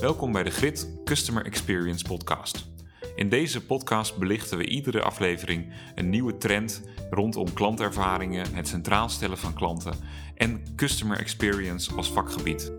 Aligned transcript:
Welkom 0.00 0.32
bij 0.32 0.42
de 0.42 0.50
Grit 0.50 0.88
Customer 1.04 1.44
Experience 1.44 2.04
Podcast. 2.04 2.68
In 3.14 3.28
deze 3.28 3.64
podcast 3.64 4.16
belichten 4.18 4.58
we 4.58 4.66
iedere 4.66 5.02
aflevering 5.02 5.72
een 5.94 6.10
nieuwe 6.10 6.36
trend 6.36 6.82
rondom 7.10 7.52
klantervaringen, 7.52 8.54
het 8.54 8.68
centraal 8.68 9.08
stellen 9.08 9.38
van 9.38 9.54
klanten 9.54 9.92
en 10.34 10.62
customer 10.76 11.18
experience 11.18 11.94
als 11.94 12.12
vakgebied. 12.12 12.72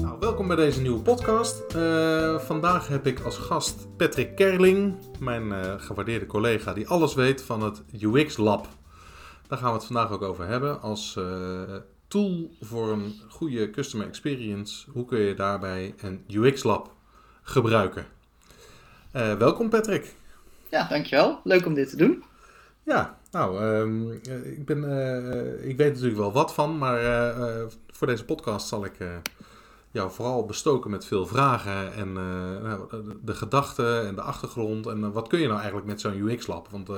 Nou, 0.00 0.18
welkom 0.20 0.46
bij 0.46 0.56
deze 0.56 0.80
nieuwe 0.80 1.02
podcast. 1.02 1.74
Uh, 1.76 2.38
vandaag 2.38 2.88
heb 2.88 3.06
ik 3.06 3.20
als 3.20 3.36
gast 3.36 3.96
Patrick 3.96 4.36
Kerling, 4.36 4.94
mijn 5.18 5.46
uh, 5.46 5.74
gewaardeerde 5.76 6.26
collega 6.26 6.72
die 6.72 6.88
alles 6.88 7.14
weet 7.14 7.42
van 7.42 7.62
het 7.62 7.82
UX 8.00 8.36
Lab. 8.36 8.68
Daar 9.48 9.58
gaan 9.58 9.68
we 9.68 9.74
het 9.74 9.84
vandaag 9.84 10.10
ook 10.10 10.22
over 10.22 10.46
hebben 10.46 10.80
als 10.80 11.16
uh, 11.18 11.62
tool 12.08 12.50
voor 12.60 12.92
een 12.92 13.14
goede 13.28 13.70
customer 13.70 14.06
experience. 14.06 14.90
Hoe 14.90 15.04
kun 15.04 15.18
je 15.18 15.34
daarbij 15.34 15.94
een 16.00 16.24
UX 16.28 16.62
Lab 16.62 16.92
gebruiken? 17.42 18.06
welkom 19.12 19.68
Patrick. 19.68 20.14
Ja, 20.70 20.88
dankjewel. 20.88 21.40
Leuk 21.44 21.66
om 21.66 21.74
dit 21.74 21.90
te 21.90 21.96
doen. 21.96 22.24
Ja, 22.82 23.18
nou, 23.30 23.64
um, 23.64 24.12
ik, 24.44 24.64
ben, 24.64 24.82
uh, 24.82 25.68
ik 25.68 25.76
weet 25.76 25.92
natuurlijk 25.92 26.18
wel 26.18 26.32
wat 26.32 26.54
van, 26.54 26.78
maar 26.78 27.02
uh, 27.02 27.62
voor 27.90 28.06
deze 28.06 28.24
podcast 28.24 28.68
zal 28.68 28.84
ik 28.84 28.94
jou 29.90 30.10
vooral 30.10 30.46
bestoken 30.46 30.90
met 30.90 31.06
veel 31.06 31.26
vragen 31.26 31.94
en 31.94 32.12
nou, 32.62 32.88
de, 32.90 33.18
de 33.22 33.34
gedachten 33.34 34.06
en 34.06 34.14
de 34.14 34.22
achtergrond. 34.22 34.86
En 34.86 35.12
wat 35.12 35.28
kun 35.28 35.40
je 35.40 35.46
nou 35.46 35.58
eigenlijk 35.58 35.86
met 35.86 36.00
zo'n 36.00 36.28
UX-lab? 36.28 36.68
Want 36.70 36.90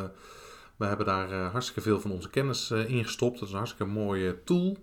we 0.76 0.86
hebben 0.86 1.06
daar 1.06 1.32
hartstikke 1.32 1.80
veel 1.80 2.00
van 2.00 2.10
onze 2.10 2.30
kennis 2.30 2.70
in 2.70 3.04
gestopt. 3.04 3.38
Dat 3.38 3.48
is 3.48 3.50
een 3.50 3.58
hartstikke 3.58 3.92
mooie 3.92 4.42
tool. 4.44 4.76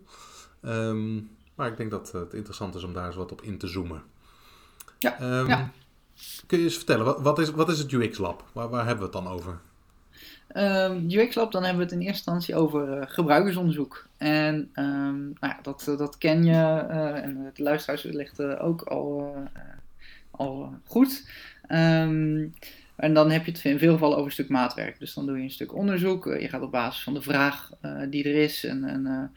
Um, 0.62 1.30
maar 1.56 1.68
ik 1.68 1.78
denk 1.78 1.92
dat 1.92 2.12
het 2.12 2.34
interessant 2.34 2.76
is 2.76 2.84
om 2.84 2.94
daar 2.94 3.06
eens 3.06 3.16
wat 3.16 3.32
op 3.32 3.42
in 3.42 3.58
te 3.58 3.68
zoomen. 3.68 4.04
Ja, 5.00 5.40
um, 5.40 5.48
ja. 5.48 5.72
Kun 6.48 6.58
je 6.58 6.64
eens 6.64 6.76
vertellen, 6.76 7.06
wat, 7.06 7.22
wat, 7.22 7.40
is, 7.40 7.52
wat 7.52 7.70
is 7.70 7.80
het 7.80 7.92
UX-lab? 7.92 8.44
Waar, 8.52 8.70
waar 8.70 8.86
hebben 8.86 9.10
we 9.10 9.18
het 9.18 9.26
dan 9.26 9.34
over? 9.34 9.60
Um, 10.56 11.12
UX 11.12 11.36
Lab, 11.36 11.52
dan 11.52 11.64
hebben 11.64 11.78
we 11.80 11.84
het 11.84 12.02
in 12.02 12.08
eerste 12.08 12.32
instantie 12.32 12.56
over 12.56 12.98
uh, 12.98 13.04
gebruikersonderzoek. 13.08 14.08
En 14.18 14.56
um, 14.74 15.38
nou 15.40 15.54
ja, 15.54 15.60
dat, 15.62 15.94
dat 15.98 16.18
ken 16.18 16.44
je 16.44 16.52
uh, 16.52 17.24
en 17.24 17.52
de 17.54 17.64
luisteraars 17.64 18.04
wellicht 18.04 18.40
uh, 18.40 18.64
ook 18.64 18.82
al, 18.82 19.36
al 20.32 20.74
goed. 20.86 21.30
Um, 21.70 22.54
en 22.96 23.14
dan 23.14 23.32
heb 23.32 23.46
je 23.46 23.52
het 23.52 23.64
in 23.64 23.80
veel 23.80 23.94
gevallen 23.94 24.16
over 24.16 24.28
een 24.28 24.34
stuk 24.34 24.50
maatwerk. 24.50 25.00
Dus 25.00 25.14
dan 25.14 25.26
doe 25.26 25.38
je 25.38 25.44
een 25.44 25.50
stuk 25.50 25.76
onderzoek. 25.76 26.26
je 26.26 26.50
gaat 26.50 26.62
op 26.62 26.72
basis 26.72 27.04
van 27.04 27.14
de 27.14 27.22
vraag 27.22 27.70
die 28.10 28.24
er 28.24 28.36
is 28.36 28.64
en, 28.64 28.84
en 28.84 29.32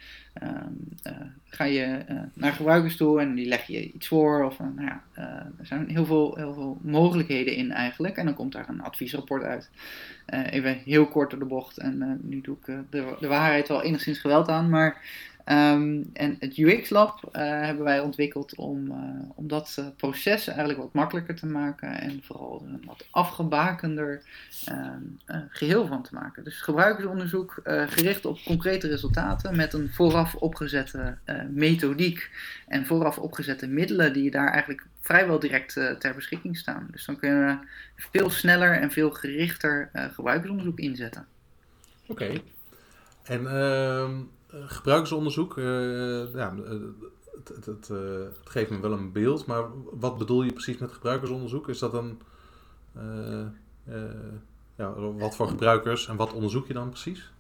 ga 1.44 1.64
je 1.64 2.04
naar 2.34 2.52
gebruikers 2.52 2.96
toe 2.96 3.20
en 3.20 3.34
die 3.34 3.48
leg 3.48 3.66
je 3.66 3.92
iets 3.92 4.08
voor. 4.08 4.44
Of, 4.44 4.58
nou 4.58 4.82
ja, 4.82 5.02
er 5.58 5.66
zijn 5.66 5.88
heel 5.88 6.04
veel, 6.04 6.36
heel 6.36 6.54
veel 6.54 6.78
mogelijkheden 6.82 7.56
in 7.56 7.72
eigenlijk. 7.72 8.16
En 8.16 8.24
dan 8.24 8.34
komt 8.34 8.52
daar 8.52 8.68
een 8.68 8.82
adviesrapport 8.82 9.42
uit. 9.42 9.70
Even 10.26 10.78
heel 10.84 11.06
kort 11.06 11.30
door 11.30 11.38
de 11.38 11.44
bocht. 11.44 11.78
En 11.78 12.20
nu 12.22 12.40
doe 12.40 12.56
ik 12.56 12.64
de, 12.90 13.14
de, 13.20 13.26
waarheid 13.28 13.68
wel 13.68 13.82
enigszins 13.82 14.18
geweld 14.18 14.48
aan. 14.48 14.70
Maar 14.70 15.02
um, 15.48 16.10
en 16.12 16.36
het 16.38 16.56
UX 16.58 16.90
Lab 16.90 17.28
hebben 17.32 17.84
wij 17.84 18.00
ontwikkeld 18.00 18.54
om, 18.54 18.90
om 19.34 19.48
dat 19.48 19.92
proces 19.96 20.46
eigenlijk 20.46 20.78
wat 20.78 20.92
makkelijker 20.92 21.34
te 21.34 21.46
maken. 21.46 22.00
En 22.00 22.20
vooral 22.22 22.62
een 22.66 22.82
wat 22.86 23.06
afgebakender 23.10 24.22
ehm, 24.64 25.02
geheel 25.48 25.86
van 25.86 26.02
te 26.02 26.14
maken. 26.14 26.44
Dus 26.44 26.60
gebruikersonderzoek 26.60 27.60
gericht 27.64 28.24
op 28.24 28.38
concrete 28.44 28.88
resultaten 28.88 29.56
met 29.56 29.72
een 29.72 29.90
vooraf 29.92 30.34
opgezette 30.34 31.16
methodiek. 31.50 32.30
En 32.68 32.86
vooraf 32.86 33.18
opgezette 33.18 33.66
middelen 33.66 34.12
die 34.12 34.24
je 34.24 34.30
daar 34.30 34.50
eigenlijk 34.50 34.86
vrijwel 35.00 35.38
direct 35.38 35.72
ter 35.72 36.14
beschikking 36.14 36.56
staan. 36.56 36.88
Dus 36.90 37.04
dan 37.04 37.18
kunnen 37.18 37.46
we 37.46 37.66
veel 38.10 38.30
sneller 38.30 38.80
en 38.80 38.90
veel 38.90 39.10
gerichter 39.10 39.90
gebruikersonderzoek 40.12 40.78
inzetten. 40.78 41.26
Oké. 42.06 42.32
En 43.22 43.42
uh, 43.42 44.10
gebruikersonderzoek, 44.48 45.54
ja, 46.34 46.54
het, 47.34 47.48
het, 47.48 47.66
het, 47.66 47.88
het, 47.88 48.38
geeft 48.44 48.70
me 48.70 48.80
wel 48.80 48.92
een 48.92 49.12
beeld, 49.12 49.46
maar 49.46 49.64
wat 49.92 50.18
bedoel 50.18 50.42
je 50.42 50.52
precies 50.52 50.78
met 50.78 50.92
gebruikersonderzoek? 50.92 51.68
Is 51.68 51.78
dat 51.78 51.94
een, 51.94 52.20
ja, 54.76 54.92
wat 54.94 55.36
voor 55.36 55.48
gebruikers 55.48 56.08
en 56.08 56.16
wat 56.16 56.32
onderzoek 56.32 56.66
je 56.66 56.74
dan 56.74 56.88
precies? 56.88 57.30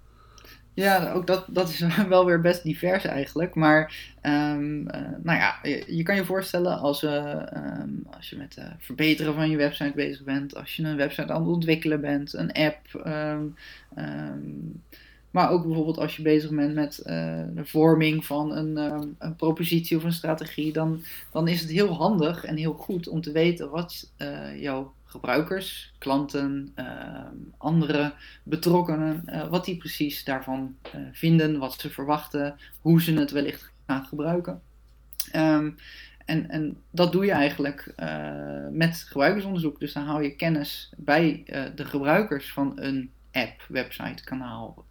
Ja, 0.76 1.12
ook 1.12 1.26
dat, 1.26 1.44
dat 1.48 1.68
is 1.68 1.80
wel 2.08 2.26
weer 2.26 2.40
best 2.40 2.62
divers 2.62 3.04
eigenlijk. 3.04 3.54
Maar 3.54 4.12
uh, 4.22 4.56
nou 5.22 5.38
ja, 5.38 5.58
je, 5.86 6.02
kan 6.02 6.16
je 6.16 6.24
voorstellen 6.24 6.78
als, 6.78 7.02
um, 7.02 8.06
als 8.10 8.30
je 8.30 8.36
met 8.36 8.54
het 8.54 8.74
verbeteren 8.78 9.34
van 9.34 9.50
je 9.50 9.56
website 9.56 9.92
bezig 9.94 10.24
bent, 10.24 10.56
als 10.56 10.76
je 10.76 10.82
een 10.82 10.96
website 10.96 11.32
aan 11.32 11.40
het 11.40 11.54
ontwikkelen 11.54 12.00
bent, 12.00 12.32
een 12.32 12.52
app. 12.52 12.78
Um, 13.06 13.54
maar 15.36 15.50
ook 15.50 15.64
bijvoorbeeld 15.66 15.98
als 15.98 16.16
je 16.16 16.22
bezig 16.22 16.50
bent 16.50 16.74
met 16.74 16.98
uh, 16.98 17.04
de 17.54 17.64
vorming 17.64 18.24
van 18.24 18.56
een, 18.56 18.76
een, 19.18 19.36
propositie 19.36 19.96
of 19.96 20.04
een 20.04 20.12
strategie, 20.12 20.72
dan, 20.72 21.02
dan 21.32 21.48
is 21.48 21.60
het 21.60 21.70
heel 21.70 21.94
handig 21.94 22.44
en 22.44 22.56
heel 22.56 22.72
goed 22.72 23.08
om 23.08 23.20
te 23.20 23.32
weten 23.32 23.70
wat 23.70 24.10
uh, 24.18 24.60
jouw 24.60 24.94
gebruikers, 25.04 25.92
klanten, 25.98 26.72
uh, 26.76 26.86
andere 27.56 28.12
betrokkenen, 28.42 29.22
uh, 29.26 29.48
wat 29.48 29.64
die 29.64 29.76
precies 29.76 30.24
daarvan 30.24 30.76
vinden, 31.12 31.58
wat 31.58 31.80
ze 31.80 31.90
verwachten, 31.90 32.56
hoe 32.80 33.02
ze 33.02 33.12
het 33.12 33.30
wellicht 33.30 33.70
gaan 33.86 34.04
gebruiken. 34.04 34.60
Um, 35.34 35.74
en, 36.24 36.50
en 36.50 36.76
dat 36.90 37.12
doe 37.12 37.24
je 37.24 37.30
eigenlijk 37.30 37.94
met 38.70 38.96
gebruikersonderzoek. 39.08 39.80
Dus 39.80 39.92
dan 39.92 40.04
hou 40.04 40.22
je 40.22 40.36
kennis 40.36 40.92
bij 40.96 41.42
de 41.74 41.84
gebruikers 41.84 42.52
van 42.52 42.72
een 42.76 43.10
app, 43.36 43.64
website, 43.68 44.24
kanaal, 44.24 44.84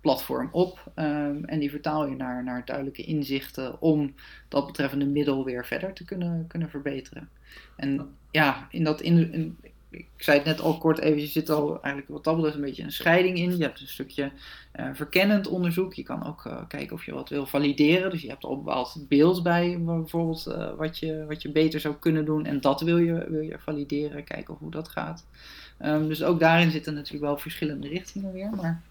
platform 0.00 0.48
op. 0.52 0.92
Um, 0.96 1.44
en 1.44 1.58
die 1.58 1.70
vertaal 1.70 2.06
je 2.06 2.16
naar, 2.16 2.44
naar 2.44 2.64
duidelijke 2.64 3.04
inzichten 3.04 3.80
om 3.80 4.14
dat 4.48 4.66
betreffende 4.66 5.06
middel 5.06 5.44
weer 5.44 5.66
verder 5.66 5.92
te 5.92 6.04
kunnen, 6.04 6.46
kunnen 6.46 6.70
verbeteren. 6.70 7.28
En 7.76 8.16
ja, 8.30 8.66
in 8.70 8.84
dat 8.84 9.00
in, 9.00 9.32
in, 9.32 9.58
ik 9.90 10.06
zei 10.16 10.36
het 10.36 10.46
net 10.46 10.60
al 10.60 10.78
kort 10.78 10.98
even, 10.98 11.20
je 11.20 11.26
zit 11.26 11.50
al 11.50 11.82
eigenlijk 11.82 12.08
wat 12.08 12.24
dat 12.24 12.34
betreft 12.34 12.56
een 12.56 12.62
beetje 12.62 12.82
een 12.82 12.92
scheiding 12.92 13.38
in. 13.38 13.56
Je 13.56 13.62
hebt 13.62 13.80
een 13.80 13.88
stukje 13.88 14.32
uh, 14.76 14.88
verkennend 14.92 15.46
onderzoek. 15.46 15.94
Je 15.94 16.02
kan 16.02 16.26
ook 16.26 16.44
uh, 16.44 16.58
kijken 16.68 16.96
of 16.96 17.04
je 17.04 17.12
wat 17.12 17.28
wil 17.28 17.46
valideren. 17.46 18.10
Dus 18.10 18.22
je 18.22 18.28
hebt 18.28 18.44
al 18.44 18.52
een 18.52 18.64
bepaald 18.64 19.04
beeld 19.08 19.42
bij, 19.42 19.78
bijvoorbeeld 19.80 20.46
uh, 20.48 20.74
wat, 20.74 20.98
je, 20.98 21.24
wat 21.26 21.42
je 21.42 21.50
beter 21.50 21.80
zou 21.80 21.94
kunnen 21.94 22.24
doen. 22.24 22.46
En 22.46 22.60
dat 22.60 22.80
wil 22.80 22.98
je, 22.98 23.26
wil 23.28 23.40
je 23.40 23.58
valideren, 23.58 24.24
kijken 24.24 24.54
hoe 24.58 24.70
dat 24.70 24.88
gaat. 24.88 25.26
Um, 25.80 26.08
dus 26.08 26.22
ook 26.22 26.40
daarin 26.40 26.70
zitten 26.70 26.94
natuurlijk 26.94 27.24
wel 27.24 27.38
verschillende 27.38 27.88
richtingen 27.88 28.32
weer. 28.32 28.50
Maar 28.50 28.82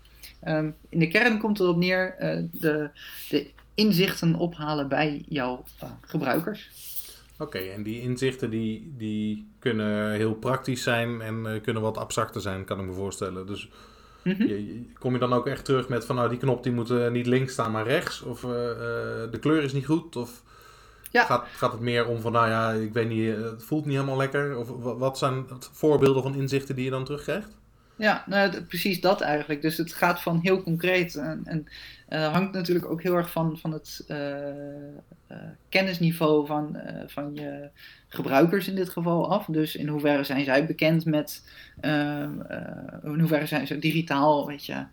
um, 0.48 0.76
in 0.90 1.00
de 1.00 1.08
kern 1.08 1.40
komt 1.40 1.58
het 1.58 1.68
erop 1.68 1.80
neer 1.80 2.16
de, 2.52 2.90
de 3.30 3.50
inzichten 3.74 4.36
ophalen 4.36 4.88
bij 4.88 5.26
jouw 5.28 5.64
gebruikers. 6.02 6.70
Oké, 7.38 7.58
en 7.58 7.84
die 7.84 8.02
inzichten 8.02 8.50
die, 8.50 8.94
die 8.98 9.52
kunnen 9.60 10.12
heel 10.12 10.34
praktisch 10.34 10.84
zijn 10.84 11.22
en 11.22 11.46
uh, 11.46 11.62
kunnen 11.62 11.82
wat 11.82 11.98
abstracter 11.98 12.42
zijn, 12.42 12.66
kan 12.66 12.80
ik 12.80 12.86
me 12.86 12.94
voorstellen. 12.94 13.48
Dus 13.48 13.70
mm 14.24 14.34
-hmm. 14.34 14.48
je, 14.48 14.86
kom 15.00 15.14
je 15.14 15.20
dan 15.20 15.34
ook 15.34 15.48
echt 15.48 15.66
terug 15.66 15.90
met 15.90 16.06
van 16.06 16.16
nou 16.16 16.30
die 16.30 16.38
knop 16.38 16.64
die 16.64 16.72
moet 16.72 16.90
uh, 16.90 17.10
niet 17.10 17.26
links 17.26 17.54
staan 17.54 17.72
maar 17.72 17.88
rechts? 17.88 18.22
Of 18.22 18.44
uh, 18.44 18.50
de 19.32 19.38
kleur 19.40 19.64
is 19.64 19.74
niet 19.74 19.86
goed? 19.86 20.16
Of 20.16 20.44
ja. 21.12 21.26
gaat, 21.26 21.48
gaat 21.48 21.72
het 21.72 21.82
meer 21.82 22.08
om 22.08 22.22
van 22.22 22.32
nou 22.32 22.50
ja, 22.50 22.72
ik 22.72 22.94
weet 22.94 23.10
niet, 23.10 23.36
het 23.36 23.64
voelt 23.64 23.86
niet 23.86 23.96
helemaal 23.96 24.18
lekker? 24.18 24.58
Of 24.58 24.70
wat 24.98 25.18
zijn 25.18 25.46
voorbeelden 25.72 26.24
van 26.24 26.36
inzichten 26.36 26.76
die 26.76 26.86
je 26.86 26.92
dan 26.92 27.06
terugkrijgt? 27.06 27.58
Ja, 27.98 28.24
nou, 28.26 28.62
precies 28.62 29.02
dat 29.02 29.22
eigenlijk. 29.22 29.62
Dus 29.62 29.78
het 29.78 29.94
gaat 29.94 30.22
van 30.22 30.40
heel 30.42 30.64
concreet. 30.64 31.16
En, 31.16 31.42
en 31.46 31.68
uh, 32.10 32.34
hangt 32.34 32.54
natuurlijk 32.54 32.86
ook 32.86 33.02
heel 33.04 33.16
erg 33.16 33.32
van, 33.32 33.58
van 33.58 33.72
het 33.72 34.06
uh, 34.08 34.18
uh, 35.32 35.38
kennisniveau 35.70 36.46
van, 36.46 36.78
van 37.08 37.36
je 37.36 37.70
gebruikers 38.08 38.68
in 38.68 38.76
dit 38.76 38.90
geval 38.90 39.32
af. 39.32 39.46
Dus 39.46 39.76
in 39.76 39.88
hoeverre 39.88 40.24
zijn 40.24 40.46
zij 40.46 40.66
bekend 40.66 41.06
met, 41.06 41.44
in 43.04 43.20
hoeverre 43.20 43.46
zijn 43.46 43.68
ze 43.68 43.80
digitaal 43.80 44.48
weet 44.48 44.66
je, 44.66 44.86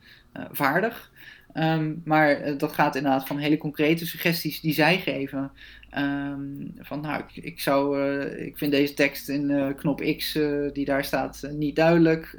vaardig. 0.50 1.12
Um, 1.56 2.02
maar 2.04 2.56
dat 2.58 2.72
gaat 2.72 2.96
inderdaad 2.96 3.26
van 3.26 3.38
hele 3.38 3.58
concrete 3.58 4.06
suggesties 4.06 4.60
die 4.60 4.72
zij 4.72 4.98
geven. 4.98 5.52
Um, 5.98 6.74
van 6.78 7.00
nou, 7.00 7.22
ik, 7.22 7.44
ik 7.44 7.60
zou, 7.60 8.08
ik 8.22 8.58
vind 8.58 8.72
deze 8.72 8.94
tekst 8.94 9.28
in 9.28 9.74
knop 9.76 10.00
X 10.16 10.32
die 10.72 10.84
daar 10.84 11.04
staat 11.04 11.48
niet 11.52 11.76
duidelijk. 11.76 12.36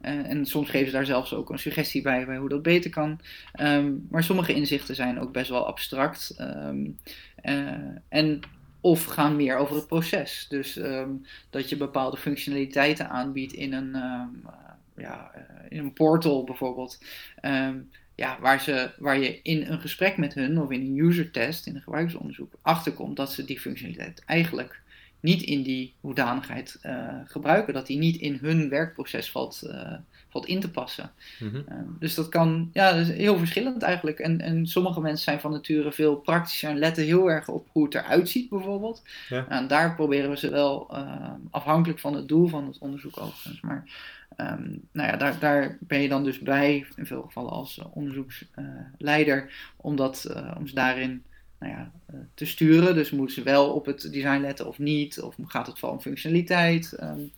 En 0.00 0.46
soms 0.46 0.70
geven 0.70 0.86
ze 0.86 0.92
daar 0.92 1.06
zelfs 1.06 1.34
ook 1.34 1.50
een 1.50 1.58
suggestie 1.58 2.02
bij, 2.02 2.26
bij 2.26 2.36
hoe 2.36 2.48
dat 2.48 2.62
beter 2.62 2.90
kan. 2.90 3.20
Um, 3.60 4.06
maar 4.10 4.24
sommige 4.24 4.54
inzichten 4.54 4.94
zijn 4.94 5.20
ook 5.20 5.32
best 5.32 5.50
wel 5.50 5.66
abstract. 5.66 6.36
Um, 6.40 6.98
en 8.08 8.40
of 8.80 9.04
gaan 9.04 9.36
meer 9.36 9.56
over 9.56 9.76
het 9.76 9.86
proces. 9.86 10.46
Dus 10.48 10.80
dat 11.50 11.68
je 11.68 11.76
bepaalde 11.76 12.16
functionaliteiten 12.16 13.08
aanbiedt 13.08 13.52
in 13.52 13.72
een, 13.72 13.96
ja, 14.96 15.30
in 15.68 15.78
een 15.78 15.92
portal 15.92 16.44
bijvoorbeeld. 16.44 17.04
ja, 18.14 18.38
waar, 18.40 18.60
ze, 18.60 18.90
waar 18.98 19.18
je 19.18 19.40
in 19.42 19.66
een 19.66 19.80
gesprek 19.80 20.16
met 20.16 20.34
hun 20.34 20.60
of 20.60 20.70
in 20.70 20.80
een 20.80 20.98
user 20.98 21.30
test, 21.30 21.66
in 21.66 21.74
een 21.74 21.82
gebruikersonderzoek, 21.82 22.52
achterkomt 22.62 23.16
dat 23.16 23.32
ze 23.32 23.44
die 23.44 23.60
functionaliteit 23.60 24.22
eigenlijk 24.24 24.82
niet 25.26 25.42
in 25.42 25.62
die 25.62 25.94
hoedanigheid 26.00 26.78
uh, 26.82 27.08
gebruiken. 27.24 27.74
Dat 27.74 27.86
die 27.86 27.98
niet 27.98 28.16
in 28.16 28.38
hun 28.40 28.68
werkproces 28.68 29.30
valt, 29.30 29.62
uh, 29.64 29.92
valt 30.28 30.46
in 30.46 30.60
te 30.60 30.70
passen. 30.70 31.10
Mhm. 31.38 31.56
Uh, 31.56 31.62
dus 31.98 32.14
dat 32.14 32.28
kan, 32.28 32.70
ja, 32.72 32.92
dat 32.92 33.00
is 33.00 33.08
heel 33.08 33.38
verschillend 33.38 33.82
eigenlijk. 33.82 34.18
En, 34.18 34.40
en 34.40 34.66
sommige 34.66 35.00
mensen 35.00 35.24
zijn 35.24 35.40
van 35.40 35.50
nature 35.50 35.92
veel 35.92 36.16
praktischer 36.16 36.70
en 36.70 36.78
letten 36.78 37.04
heel 37.04 37.30
erg 37.30 37.48
op 37.48 37.66
hoe 37.72 37.84
het 37.84 37.94
eruit 37.94 38.28
ziet 38.28 38.48
bijvoorbeeld. 38.48 39.02
Ja. 39.28 39.46
En 39.48 39.66
daar 39.66 39.94
proberen 39.94 40.30
we 40.30 40.36
ze 40.36 40.50
wel, 40.50 40.90
afhankelijk 41.50 42.00
van 42.00 42.14
het 42.14 42.28
doel 42.28 42.48
van 42.48 42.66
het 42.66 42.78
onderzoek 42.78 43.20
overigens, 43.20 43.60
maar 43.60 43.84
um, 44.36 44.80
nou 44.92 45.08
ja, 45.08 45.16
daar, 45.16 45.38
daar 45.38 45.78
ben 45.80 46.00
je 46.00 46.08
dan 46.08 46.24
dus 46.24 46.38
bij, 46.38 46.86
in 46.96 47.06
veel 47.06 47.22
gevallen 47.22 47.50
als 47.50 47.80
onderzoeksleider, 47.90 49.52
om, 49.76 49.96
dat, 49.96 50.34
om 50.58 50.66
ze 50.66 50.74
daarin 50.74 51.22
nou 51.58 51.72
ja, 51.72 51.90
te 52.34 52.46
sturen. 52.46 52.94
Dus 52.94 53.10
moeten 53.10 53.34
ze 53.34 53.42
wel 53.42 53.72
op 53.72 53.86
het 53.86 54.12
design 54.12 54.40
letten 54.40 54.66
of 54.66 54.78
niet? 54.78 55.20
Of 55.20 55.34
gaat 55.46 55.66
het 55.66 55.78
vooral 55.78 55.96
om 55.96 56.02
functionaliteit? 56.02 56.96
Um, 57.02 57.32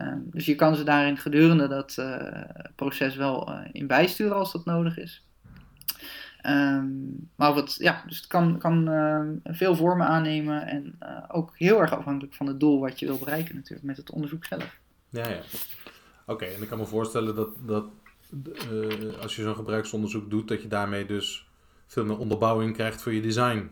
um, 0.00 0.28
dus 0.30 0.46
je 0.46 0.54
kan 0.54 0.76
ze 0.76 0.84
daarin 0.84 1.16
gedurende 1.16 1.68
dat 1.68 1.96
uh, 1.98 2.40
proces 2.74 3.16
wel 3.16 3.50
uh, 3.50 3.60
in 3.72 3.86
bijsturen 3.86 4.36
als 4.36 4.52
dat 4.52 4.64
nodig 4.64 4.98
is. 4.98 5.24
Um, 6.46 7.30
maar 7.36 7.54
wat, 7.54 7.76
ja, 7.78 8.02
dus 8.06 8.16
het 8.16 8.26
kan, 8.26 8.58
kan 8.58 8.90
veel 9.44 9.76
vormen 9.76 10.06
aannemen 10.06 10.66
en 10.66 10.98
ook 11.28 11.52
heel 11.56 11.80
erg 11.80 11.92
afhankelijk 11.92 12.34
van 12.34 12.46
het 12.46 12.60
doel 12.60 12.80
wat 12.80 12.98
je 12.98 13.06
wil 13.06 13.18
bereiken 13.18 13.54
natuurlijk 13.54 13.86
met 13.86 13.96
het 13.96 14.10
onderzoek 14.10 14.44
zelf. 14.44 14.78
Ja, 15.08 15.28
ja. 15.28 15.40
Oké, 16.26 16.44
en 16.44 16.62
ik 16.62 16.68
kan 16.68 16.78
me 16.78 16.86
voorstellen 16.86 17.34
dat, 17.34 17.48
dat 17.66 17.84
als 19.20 19.36
je 19.36 19.42
zo'n 19.42 19.54
gebruiksonderzoek 19.54 20.30
doet, 20.30 20.48
dat 20.48 20.62
je 20.62 20.68
daarmee 20.68 21.06
dus 21.06 21.48
veel 21.90 22.04
meer 22.04 22.18
onderbouwing 22.18 22.74
krijgt 22.74 23.02
voor 23.02 23.12
je 23.12 23.20
design. 23.20 23.70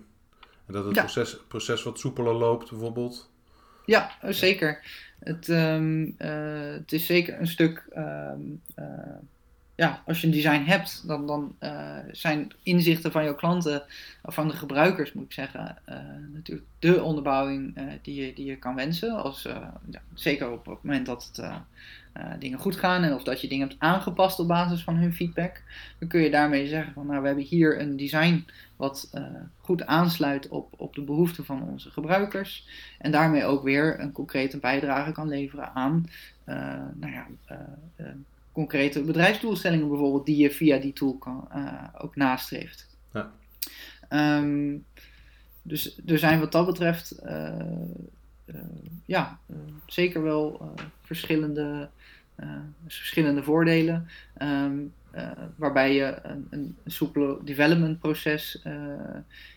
En 0.66 0.72
dat 0.72 0.84
het 0.84 0.94
Ja. 0.94 1.00
proces, 1.02 1.36
proces 1.48 1.82
wat 1.82 1.98
soepeler 1.98 2.34
loopt, 2.34 2.70
bijvoorbeeld. 2.70 3.30
Ja, 3.86 4.10
eh, 4.20 4.32
zeker. 4.32 4.82
Het, 5.18 5.48
ehm, 5.48 6.10
eh, 6.18 6.72
het 6.72 6.92
is 6.92 7.06
zeker 7.06 7.40
een 7.40 7.46
stuk. 7.46 7.86
ehm, 7.92 8.40
eh, 8.74 8.84
ja, 9.74 10.02
als 10.06 10.20
je 10.20 10.26
een 10.26 10.32
design 10.32 10.62
hebt, 10.64 11.06
dan, 11.06 11.26
dan 11.26 11.56
zijn 12.12 12.52
inzichten 12.62 13.12
van 13.12 13.24
jouw 13.24 13.34
klanten, 13.34 13.82
of 14.22 14.34
van 14.34 14.48
de 14.48 14.54
gebruikers 14.56 15.12
moet 15.12 15.24
ik 15.24 15.32
zeggen, 15.32 15.78
natuurlijk 16.32 16.66
de 16.78 17.02
onderbouwing 17.02 17.78
die, 18.02 18.26
je, 18.26 18.34
die 18.34 18.44
je 18.44 18.56
kan 18.56 18.74
wensen. 18.74 19.22
Als, 19.22 19.42
ja, 19.42 20.02
zeker 20.14 20.50
op 20.50 20.66
het 20.66 20.82
moment 20.82 21.06
dat 21.06 21.30
het, 21.32 21.50
dingen 22.38 22.58
goed 22.58 22.76
gaan 22.76 23.02
en 23.02 23.14
of 23.14 23.22
dat 23.22 23.40
je 23.40 23.48
dingen 23.48 23.68
hebt 23.68 23.80
aangepast 23.80 24.38
op 24.38 24.48
basis 24.48 24.82
van 24.82 24.96
hun 24.96 25.14
feedback. 25.14 25.62
Dan 25.98 26.08
kun 26.08 26.20
je 26.20 26.30
daarmee 26.30 26.66
zeggen 26.66 26.92
van 26.92 27.06
nou 27.06 27.20
we 27.20 27.26
hebben 27.26 27.44
hier 27.44 27.80
een 27.80 27.96
design 27.96 28.46
wat 28.76 29.08
eh, 29.12 29.22
goed 29.60 29.86
aansluit 29.86 30.48
op, 30.48 30.74
op 30.76 30.94
de 30.94 31.02
behoeften 31.02 31.44
van 31.44 31.62
onze 31.62 31.90
gebruikers. 31.90 32.68
En 32.98 33.10
daarmee 33.10 33.44
ook 33.44 33.62
weer 33.62 34.00
een 34.00 34.12
concrete 34.12 34.58
bijdrage 34.58 35.12
kan 35.12 35.28
leveren 35.28 35.74
aan 35.74 36.06
eh, 36.44 36.56
nou 36.94 37.12
ja, 37.12 37.26
eh, 37.44 37.56
eh, 37.96 38.06
concrete 38.52 39.02
bedrijfsdoelstellingen 39.02 39.88
bijvoorbeeld 39.88 40.26
die 40.26 40.36
je 40.36 40.50
via 40.50 40.78
die 40.78 40.92
tool 40.92 41.14
kan, 41.14 41.48
eh, 41.50 41.84
ook 41.98 42.16
nastreeft. 42.16 42.86
Ja. 43.12 43.30
Ehm, 44.08 44.76
dus 45.62 46.00
er 46.06 46.18
zijn 46.18 46.40
wat 46.40 46.52
dat 46.52 46.66
betreft 46.66 47.10
eh, 47.10 47.58
eh, 48.48 48.60
ja, 49.04 49.38
eh, 49.46 49.56
zeker 49.86 50.22
wel 50.22 50.58
eh, 50.60 50.84
verschillende, 51.02 51.88
eh, 52.38 52.48
verschillende 52.86 53.42
voordelen. 53.42 54.08
Ehm, 54.36 54.78
eh, 55.10 55.30
waarbij 55.56 55.94
je 55.94 56.18
een, 56.22 56.46
een 56.50 56.76
soepele 56.86 57.38
development 57.44 57.98
proces, 57.98 58.62
eh, 58.62 58.72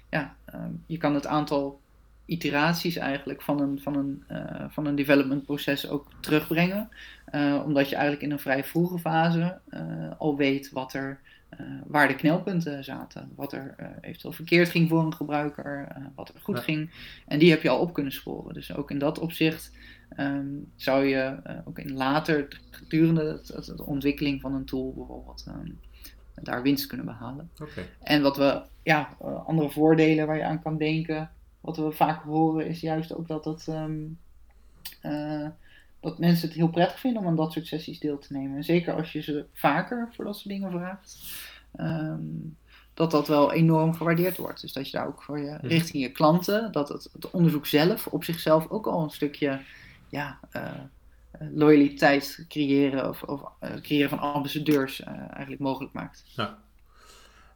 ja, 0.10 0.36
ehm, 0.46 0.72
je 0.86 0.98
kan 0.98 1.14
het 1.16 1.28
aantal 1.28 1.82
iteraties 2.26 2.96
eigenlijk 2.96 3.42
van 3.42 3.62
een, 3.62 3.82
van 3.82 3.96
een, 3.96 4.24
van 4.72 4.86
een 4.86 4.96
development 4.96 5.46
proces 5.46 5.90
ook 5.90 6.08
terugbrengen. 6.20 6.90
Eh, 7.32 7.62
omdat 7.66 7.90
je 7.90 7.96
eigenlijk 7.96 8.24
in 8.24 8.32
een 8.32 8.40
vrij 8.40 8.64
vroege 8.64 9.00
fase 9.00 9.60
eh, 9.70 10.12
al 10.18 10.38
weet 10.38 10.72
wat 10.72 10.94
er, 10.94 11.20
eh, 11.50 11.60
waar 11.86 12.08
de 12.08 12.16
knelpunten 12.16 12.84
zaten. 12.84 13.32
Wat 13.36 13.54
er 13.54 13.76
eventueel 14.02 14.34
verkeerd 14.34 14.70
ging 14.70 14.90
voor 14.90 15.04
een 15.04 15.14
gebruiker, 15.14 15.88
wat 16.16 16.30
er 16.30 16.40
goed 16.42 16.58
Ja. 16.58 16.62
ging. 16.64 16.92
En 17.28 17.40
die 17.40 17.50
heb 17.50 17.62
je 17.62 17.70
al 17.70 17.80
op 17.80 17.94
kunnen 17.94 18.12
sporen. 18.12 18.54
Dus 18.54 18.76
ook 18.76 18.92
in 18.92 19.00
dat 19.00 19.20
opzicht 19.20 19.72
ehm, 20.12 20.48
zou 20.76 21.06
je 21.06 21.36
ook 21.66 21.80
in 21.80 21.94
later, 21.94 22.60
gedurende 22.72 23.42
de 23.76 23.86
ontwikkeling 23.86 24.42
van 24.42 24.54
een 24.54 24.66
tool 24.66 24.94
bijvoorbeeld, 24.94 25.44
ehm, 25.48 25.72
daar 26.34 26.62
winst 26.62 26.86
kunnen 26.88 27.06
behalen. 27.06 27.50
En 28.02 28.22
wat 28.22 28.38
we, 28.38 28.62
ja, 28.84 29.16
andere 29.46 29.70
voordelen 29.70 30.28
waar 30.28 30.38
je 30.38 30.44
aan 30.44 30.62
kan 30.62 30.78
denken, 30.78 31.30
wat 31.62 31.78
we 31.78 31.92
vaak 31.92 32.24
horen, 32.24 32.68
is 32.68 32.80
juist 32.80 33.16
ook 33.16 33.28
dat 33.28 33.46
eh, 35.02 35.48
dat 36.02 36.20
mensen 36.20 36.48
het 36.48 36.58
heel 36.58 36.70
prettig 36.70 37.00
vinden 37.00 37.22
om 37.22 37.28
aan 37.28 37.36
dat 37.36 37.52
soort 37.52 37.68
sessies 37.68 38.00
deel 38.00 38.18
te 38.18 38.34
nemen. 38.34 38.58
En 38.58 38.64
zeker 38.64 38.94
als 38.94 39.12
je 39.12 39.22
ze 39.22 39.46
vaker 39.54 40.10
voor 40.12 40.26
dat 40.26 40.36
soort 40.36 40.50
dingen 40.50 40.72
vraagt. 40.72 41.18
ehm, 41.76 42.20
dat 42.94 43.12
dat 43.12 43.28
wel 43.28 43.54
enorm 43.54 43.94
gewaardeerd 43.94 44.38
wordt. 44.38 44.62
Dus 44.62 44.74
dat 44.74 44.90
je 44.90 44.98
daar 44.98 45.08
ook 45.08 45.24
voor 45.24 45.40
je, 45.40 45.58
richting 45.62 46.04
je 46.04 46.12
klanten, 46.12 46.72
dat 46.72 46.90
het, 46.90 47.10
het 47.14 47.32
onderzoek 47.32 47.66
zelf 47.66 48.08
op 48.08 48.24
zichzelf 48.24 48.70
ook 48.70 48.88
al 48.88 49.04
een 49.04 49.10
stukje 49.10 49.62
ja, 50.10 50.40
eh, 50.52 50.64
eh, 51.32 51.48
loyaliteit 51.54 52.46
creëren 52.48 53.10
of, 53.10 53.24
of 53.24 53.42
eh, 53.60 53.74
creëren 53.82 54.10
van 54.10 54.20
ambassadeurs 54.20 55.04
eigenlijk 55.04 55.60
mogelijk 55.60 55.94
maakt. 55.94 56.24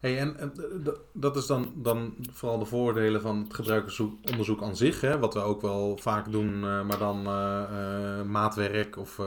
Hey, 0.05 0.19
en, 0.19 0.37
en 0.37 0.53
eh, 0.85 0.93
dat 1.13 1.35
is 1.35 1.45
dan, 1.45 1.73
dan 1.75 2.15
vooral 2.31 2.59
de 2.59 2.65
voordelen 2.65 3.21
van 3.21 3.43
het 3.43 3.53
gebruikersonderzoek 3.53 4.61
aan 4.61 4.75
zich, 4.75 5.01
hè, 5.01 5.19
wat 5.19 5.33
we 5.33 5.39
ook 5.39 5.61
wel 5.61 5.97
vaak 5.97 6.31
doen, 6.31 6.53
eh, 6.53 6.83
maar 6.83 6.97
dan 6.97 7.25
eh, 7.25 8.21
maatwerk 8.21 8.97
of... 8.97 9.21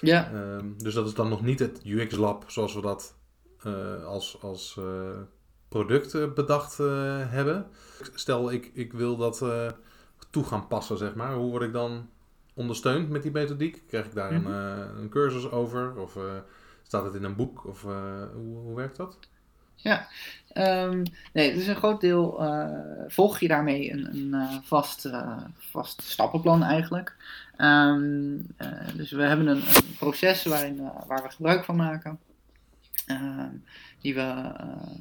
Ja, 0.00 0.32
Ehm, 0.32 0.72
dus 0.76 0.94
dat 0.94 1.06
is 1.06 1.14
dan 1.14 1.28
nog 1.28 1.42
niet 1.42 1.58
het 1.58 1.80
UX-lab 1.84 2.44
zoals 2.46 2.74
we 2.74 2.80
dat 2.80 3.14
als, 4.06 4.38
als 4.42 4.80
product 5.68 6.34
bedacht 6.34 6.76
hebben. 7.28 7.66
Stel, 8.14 8.52
ik, 8.52 8.70
ik 8.74 8.92
wil 8.92 9.16
dat 9.16 9.44
toe 10.30 10.44
gaan 10.44 10.66
passen, 10.66 10.98
zeg 10.98 11.14
maar. 11.14 11.34
Hoe 11.34 11.50
word 11.50 11.62
ik 11.62 11.72
dan 11.72 12.08
ondersteund 12.54 13.08
met 13.08 13.22
die 13.22 13.32
methodiek? 13.32 13.82
Krijg 13.86 14.06
ik 14.06 14.14
daar 14.14 14.32
Mhm. 14.32 14.46
een, 14.46 14.78
eh, 14.78 15.00
een 15.02 15.08
cursus 15.08 15.50
over? 15.50 15.96
Of 15.96 16.18
staat 16.82 17.04
het 17.04 17.14
in 17.14 17.24
een 17.24 17.36
boek? 17.36 17.66
Of 17.66 17.82
hoe, 17.82 18.56
hoe 18.56 18.74
werkt 18.76 18.96
dat? 18.96 19.18
Ehm, 20.54 21.02
nee, 21.32 21.50
het 21.50 21.60
is 21.60 21.66
een 21.66 21.76
groot 21.76 22.00
deel. 22.00 22.40
eh, 22.40 22.68
volg 23.08 23.40
je 23.40 23.48
daarmee 23.48 23.92
een, 23.92 24.16
een 24.16 24.34
eh, 24.34 24.56
vast, 24.62 25.04
eh, 25.04 25.36
vast 25.56 26.02
stappenplan 26.02 26.62
eigenlijk. 26.62 27.16
Ehm, 27.56 28.36
eh, 28.56 28.68
dus 28.96 29.10
we 29.10 29.22
hebben 29.22 29.46
een, 29.46 29.62
proces 29.98 30.44
waarin, 30.44 30.90
waar 31.06 31.22
we 31.22 31.30
gebruik 31.30 31.64
van 31.64 31.76
maken. 31.76 32.18
Ehm, 33.06 33.48
die 34.00 34.14
we 34.14 34.52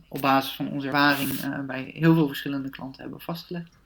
op 0.07 0.21
basis 0.21 0.53
van 0.53 0.71
onze 0.71 0.87
ervaring 0.87 1.65
bij 1.65 1.91
heel 1.93 2.13
veel 2.13 2.27
verschillende 2.27 2.69
klanten 2.69 3.01
hebben 3.01 3.21
vastgelegd. 3.21 3.77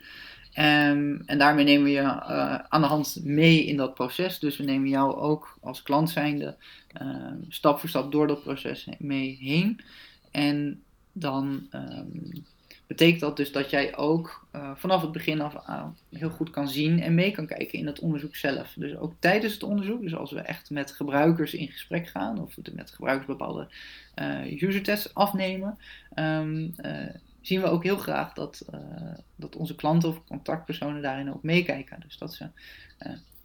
En 0.53 1.25
daarmee 1.37 1.65
nemen 1.65 1.83
we 1.83 1.91
je 1.91 2.23
aan 2.69 2.81
de 2.81 2.87
hand 2.87 3.17
mee 3.23 3.65
in 3.65 3.77
dat 3.77 3.93
proces. 3.93 4.39
Dus 4.39 4.57
we 4.57 4.63
nemen 4.63 4.89
jou 4.89 5.15
ook 5.15 5.57
als 5.61 5.83
klant 5.83 6.09
zijnde 6.09 6.55
stap 7.49 7.79
voor 7.79 7.89
stap 7.89 8.11
door 8.11 8.27
dat 8.27 8.43
proces 8.43 8.87
mee 8.97 9.37
heen. 9.39 9.81
En 10.31 10.83
dan 11.11 11.67
ehm, 11.69 12.39
betekent 12.87 13.19
dat 13.19 13.37
dus 13.37 13.51
dat 13.51 13.69
jij 13.69 13.97
ook 13.97 14.47
eh, 14.51 14.71
vanaf 14.75 15.01
het 15.01 15.11
begin 15.11 15.41
af 15.41 15.55
aan 15.65 15.97
heel 16.09 16.29
goed 16.29 16.49
kan 16.49 16.67
zien 16.67 17.01
en 17.01 17.15
mee 17.15 17.31
kan 17.31 17.45
kijken 17.45 17.79
in 17.79 17.85
het 17.85 17.99
onderzoek 17.99 18.35
zelf. 18.35 18.73
Dus 18.75 18.95
ook 18.95 19.13
tijdens 19.19 19.53
het 19.53 19.63
onderzoek, 19.63 20.01
dus 20.01 20.15
als 20.15 20.31
we 20.31 20.39
echt 20.39 20.69
met 20.69 20.91
gebruikers 20.91 21.53
in 21.53 21.67
gesprek 21.67 22.07
gaan 22.07 22.41
of 22.41 22.55
met 22.73 22.91
gebruikers 22.91 23.27
bepaalde 23.27 23.67
eh 24.13 24.61
user 24.61 24.83
tests 24.83 25.13
afnemen, 25.13 25.77
ehm, 26.13 26.69
eh, 26.75 27.15
zien 27.41 27.61
we 27.61 27.67
ook 27.67 27.83
heel 27.83 27.97
graag 27.97 28.33
dat, 28.33 28.65
dat 29.35 29.55
onze 29.55 29.75
klanten 29.75 30.09
of 30.09 30.23
contactpersonen 30.27 31.01
daarin 31.01 31.33
ook 31.33 31.43
meekijken. 31.43 31.99
Dus 31.99 32.17
dat 32.17 32.33
ze 32.33 32.47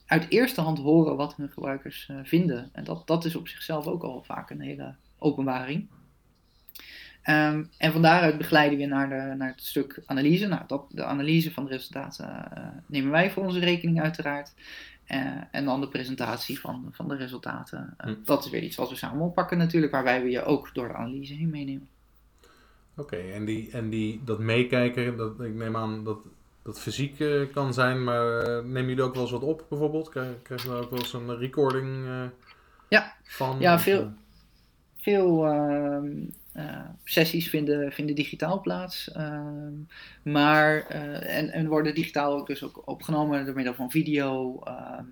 uit 0.06 0.26
eerste 0.28 0.60
hand 0.60 0.78
horen 0.78 1.16
wat 1.16 1.36
hun 1.36 1.48
gebruikers 1.48 2.10
vinden. 2.22 2.68
En 2.72 2.84
dat, 2.84 3.06
dat 3.06 3.24
is 3.24 3.36
op 3.36 3.48
zichzelf 3.48 3.86
ook 3.86 4.02
al 4.02 4.22
vaak 4.22 4.50
een 4.50 4.60
hele 4.60 4.94
openbaring. 5.18 5.88
Ehm, 7.22 7.64
en 7.78 7.92
van 7.92 8.02
daaruit 8.02 8.38
begeleiden 8.38 8.78
we 8.78 8.84
naar, 8.86 9.08
de, 9.08 9.34
naar 9.36 9.48
het 9.48 9.62
stuk 9.62 10.02
analyse. 10.06 10.46
Nou, 10.46 10.62
dat, 10.66 10.84
de 10.90 11.04
analyse 11.04 11.52
van 11.52 11.64
de 11.64 11.70
resultaten 11.70 12.52
eh, 12.56 12.64
nemen 12.86 13.10
wij 13.10 13.30
voor 13.30 13.44
onze 13.44 13.58
rekening 13.58 14.00
uiteraard. 14.00 14.52
Eh, 15.04 15.20
en 15.50 15.64
dan 15.64 15.80
de 15.80 15.88
presentatie 15.88 16.60
van, 16.60 16.88
van 16.92 17.08
de 17.08 17.16
resultaten. 17.16 17.94
Eh, 17.98 18.06
Hm. 18.06 18.14
Dat 18.24 18.44
is 18.44 18.50
weer 18.50 18.62
iets 18.62 18.76
wat 18.76 18.88
we 18.90 18.96
samen 18.96 19.24
oppakken 19.24 19.58
natuurlijk, 19.58 19.92
waarbij 19.92 20.22
we 20.22 20.30
je 20.30 20.44
ook 20.44 20.70
door 20.74 20.88
de 20.88 20.94
analyse 20.94 21.34
heen 21.34 21.50
meenemen. 21.50 21.88
Oké, 22.96 23.16
en, 23.16 23.44
die, 23.44 23.70
en 23.70 23.90
die, 23.90 24.20
dat 24.24 24.38
meekijken, 24.38 25.16
dat, 25.16 25.40
ik 25.40 25.54
neem 25.54 25.76
aan 25.76 26.04
dat 26.04 26.18
dat 26.62 26.80
fysiek 26.80 27.24
kan 27.52 27.74
zijn, 27.74 28.04
maar 28.04 28.44
nemen 28.64 28.88
jullie 28.88 29.02
ook 29.02 29.12
wel 29.14 29.22
eens 29.22 29.32
wat 29.32 29.42
op 29.42 29.64
bijvoorbeeld? 29.68 30.08
Krijg- 30.08 30.42
Krijgen 30.42 30.70
we 30.70 30.76
ook 30.76 30.90
wel 30.90 30.98
eens 30.98 31.12
een 31.12 31.36
recording 31.36 32.06
Ja. 32.88 33.12
van? 33.22 33.56
Ja, 33.60 33.78
veel- 33.78 34.12
Veel, 34.96 35.46
ehm, 36.52 36.88
sessies 37.04 37.48
vinden, 37.48 37.92
vinden 37.92 38.14
digitaal 38.14 38.60
plaats. 38.60 39.12
Ehm, 39.12 39.72
maar, 40.22 40.86
en, 40.86 41.50
en 41.50 41.68
worden 41.68 41.94
digitaal 41.94 42.36
ook 42.36 42.46
dus 42.46 42.62
ook 42.62 42.82
opgenomen 42.84 43.44
door 43.44 43.54
middel 43.54 43.74
van 43.74 43.90
video, 43.90 44.60
ehm, 44.64 45.04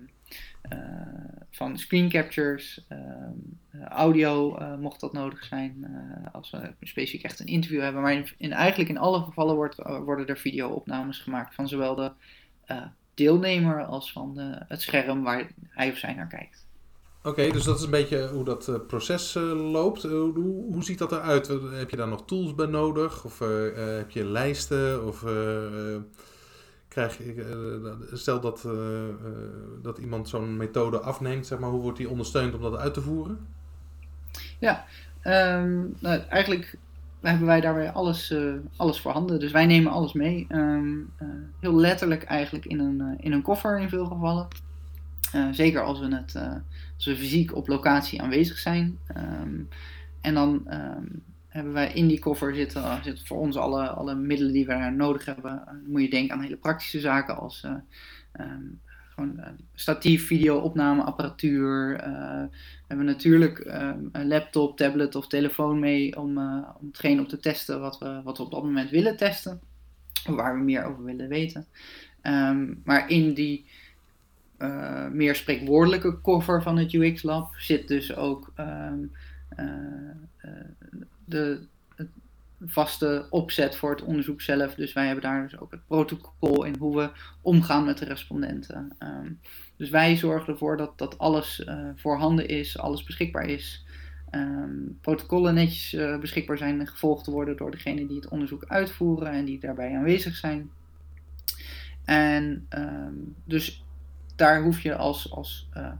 van 1.49 1.77
screen 1.77 2.09
captures, 2.09 2.85
ehm, 2.87 3.87
audio 3.89 4.57
mocht 4.77 4.99
dat 4.99 5.13
nodig 5.13 5.43
zijn 5.43 5.85
als 6.31 6.51
we 6.51 6.73
specifiek 6.81 7.23
echt 7.23 7.39
een 7.39 7.45
interview 7.45 7.81
hebben. 7.81 8.01
Maar 8.01 8.13
in, 8.13 8.25
in 8.37 8.51
eigenlijk 8.51 8.89
in 8.89 8.97
alle 8.97 9.23
gevallen 9.23 9.55
wordt, 9.55 9.75
worden 9.75 10.27
er 10.27 10.37
videoopnames 10.37 11.19
gemaakt 11.19 11.55
van 11.55 11.67
zowel 11.67 11.95
de 11.95 12.11
deelnemer 13.13 13.85
als 13.85 14.11
van 14.11 14.37
het 14.67 14.81
scherm 14.81 15.23
waar 15.23 15.51
hij 15.69 15.89
of 15.89 15.97
zij 15.97 16.13
naar 16.13 16.27
kijkt. 16.27 16.69
Oké, 17.23 17.51
dus 17.51 17.63
dat 17.63 17.77
is 17.77 17.83
een 17.83 17.89
beetje 17.89 18.29
hoe 18.29 18.43
dat 18.43 18.67
uh, 18.67 18.75
proces 18.87 19.35
uh, 19.35 19.71
loopt. 19.71 20.05
Uh, 20.05 20.11
hoe, 20.11 20.63
hoe, 20.71 20.83
ziet 20.83 20.97
dat 20.97 21.11
eruit? 21.11 21.47
Heb 21.71 21.89
je 21.89 21.95
daar 21.95 22.07
nog 22.07 22.25
tools 22.25 22.55
bij 22.55 22.65
nodig? 22.65 23.25
Of 23.25 23.39
heb 23.75 24.11
je 24.11 24.25
lijsten? 24.25 25.05
Of 25.05 25.25
krijg 26.87 27.17
je, 27.17 28.07
stel 28.13 28.39
dat, 28.39 28.67
dat 29.81 29.97
iemand 29.97 30.29
zo'n 30.29 30.57
methode 30.57 30.99
afneemt, 30.99 31.47
zeg 31.47 31.59
maar, 31.59 31.69
hoe 31.69 31.81
wordt 31.81 31.97
die 31.97 32.09
ondersteund 32.09 32.53
om 32.53 32.61
dat 32.61 32.77
uit 32.77 32.93
te 32.93 33.01
voeren? 33.01 33.39
Ja, 34.59 34.85
um, 35.23 35.95
nou, 35.99 36.21
eigenlijk 36.29 36.77
hebben 37.21 37.47
wij 37.47 37.61
daarbij 37.61 37.91
alles, 37.91 38.35
alles 38.75 39.01
voorhanden. 39.01 39.39
Dus 39.39 39.51
wij 39.51 39.65
nemen 39.65 39.91
alles 39.91 40.13
mee. 40.13 40.47
Um, 40.49 41.13
heel 41.59 41.75
letterlijk 41.75 42.23
eigenlijk 42.23 42.65
in 42.65 42.79
een, 42.79 43.17
in 43.19 43.31
een 43.31 43.41
koffer 43.41 43.79
in 43.79 43.89
veel 43.89 44.05
gevallen. 44.05 44.47
Zeker 45.51 45.81
als 45.81 45.99
we 45.99 46.15
het 46.15 46.35
als 47.05 47.17
we 47.17 47.23
fysiek 47.23 47.55
op 47.55 47.67
locatie 47.67 48.21
aanwezig 48.21 48.57
zijn. 48.57 48.99
Ehm, 49.07 49.59
en 50.21 50.33
dan 50.33 50.67
ehm, 50.67 51.05
hebben 51.47 51.73
wij 51.73 51.93
in 51.93 52.07
die 52.07 52.19
koffer 52.19 52.55
zitten, 52.55 53.03
zitten 53.03 53.25
voor 53.25 53.37
ons 53.37 53.57
alle, 53.57 53.89
alle 53.89 54.15
middelen 54.15 54.53
die 54.53 54.65
we 54.65 54.73
nodig 54.95 55.25
hebben. 55.25 55.61
Dan 55.65 55.81
moet 55.87 56.01
je 56.01 56.09
denken 56.09 56.35
aan 56.35 56.41
hele 56.41 56.55
praktische 56.55 56.99
zaken 56.99 57.37
als 57.37 57.63
um, 58.39 58.79
gewoon 59.09 59.41
statief, 59.73 60.25
video-opname, 60.25 61.03
apparatuur. 61.03 61.91
Uh, 61.91 62.41
we 62.41 62.87
hebben 62.87 63.05
natuurlijk 63.05 63.59
een 64.11 64.27
laptop, 64.27 64.77
tablet 64.77 65.15
of 65.15 65.27
telefoon 65.27 65.79
mee 65.79 66.17
om, 66.17 66.37
om 66.79 66.87
hetgeen 66.87 67.19
op 67.19 67.27
te 67.27 67.39
testen 67.39 67.79
wat 67.79 67.99
we, 67.99 68.21
wat 68.23 68.37
we 68.37 68.43
op 68.43 68.51
dat 68.51 68.63
moment 68.63 68.89
willen 68.89 69.17
testen. 69.17 69.61
Waar 70.25 70.57
we 70.57 70.63
meer 70.63 70.83
over 70.83 71.03
willen 71.03 71.27
weten. 71.29 71.65
maar 72.83 73.09
in 73.09 73.33
die 73.33 73.65
uh, 74.61 75.07
meer 75.07 75.35
spreekwoordelijke 75.35 76.21
cover 76.21 76.61
van 76.61 76.77
het 76.77 76.93
UX 76.93 77.23
Lab 77.23 77.55
zit 77.57 77.87
dus 77.87 78.15
ook 78.15 78.53
um, 78.57 79.11
uh, 79.57 79.65
de 81.25 81.61
vaste 82.65 83.27
opzet 83.29 83.75
voor 83.75 83.89
het 83.89 84.03
onderzoek 84.03 84.41
zelf. 84.41 84.75
Dus 84.75 84.93
wij 84.93 85.05
hebben 85.05 85.23
daar 85.23 85.43
dus 85.43 85.59
ook 85.59 85.71
het 85.71 85.87
protocol 85.87 86.63
in 86.63 86.75
hoe 86.79 86.95
we 86.95 87.11
omgaan 87.41 87.85
met 87.85 87.97
de 87.97 88.05
respondenten. 88.05 88.95
Um, 88.99 89.39
dus 89.77 89.89
wij 89.89 90.15
zorgen 90.15 90.53
ervoor 90.53 90.77
dat, 90.77 90.97
dat 90.97 91.17
alles 91.17 91.59
uh, 91.59 91.89
voorhanden 91.95 92.47
is, 92.47 92.77
alles 92.77 93.03
beschikbaar 93.03 93.45
is. 93.45 93.85
Um, 94.31 94.97
protocollen 95.01 95.53
netjes 95.53 96.19
beschikbaar 96.19 96.57
zijn 96.57 96.79
en 96.79 96.87
gevolgd 96.87 97.25
worden 97.25 97.57
door 97.57 97.71
degene 97.71 98.07
die 98.07 98.15
het 98.15 98.29
onderzoek 98.29 98.65
uitvoeren 98.67 99.31
en 99.31 99.45
die 99.45 99.59
daarbij 99.59 99.95
aanwezig 99.95 100.35
zijn. 100.35 100.69
En 102.05 102.67
dus 103.43 103.83
daar 104.41 104.61
hoef 104.61 104.81
je 104.81 104.95
als, 104.95 105.31
als 105.31 105.69
uh, 105.77 105.91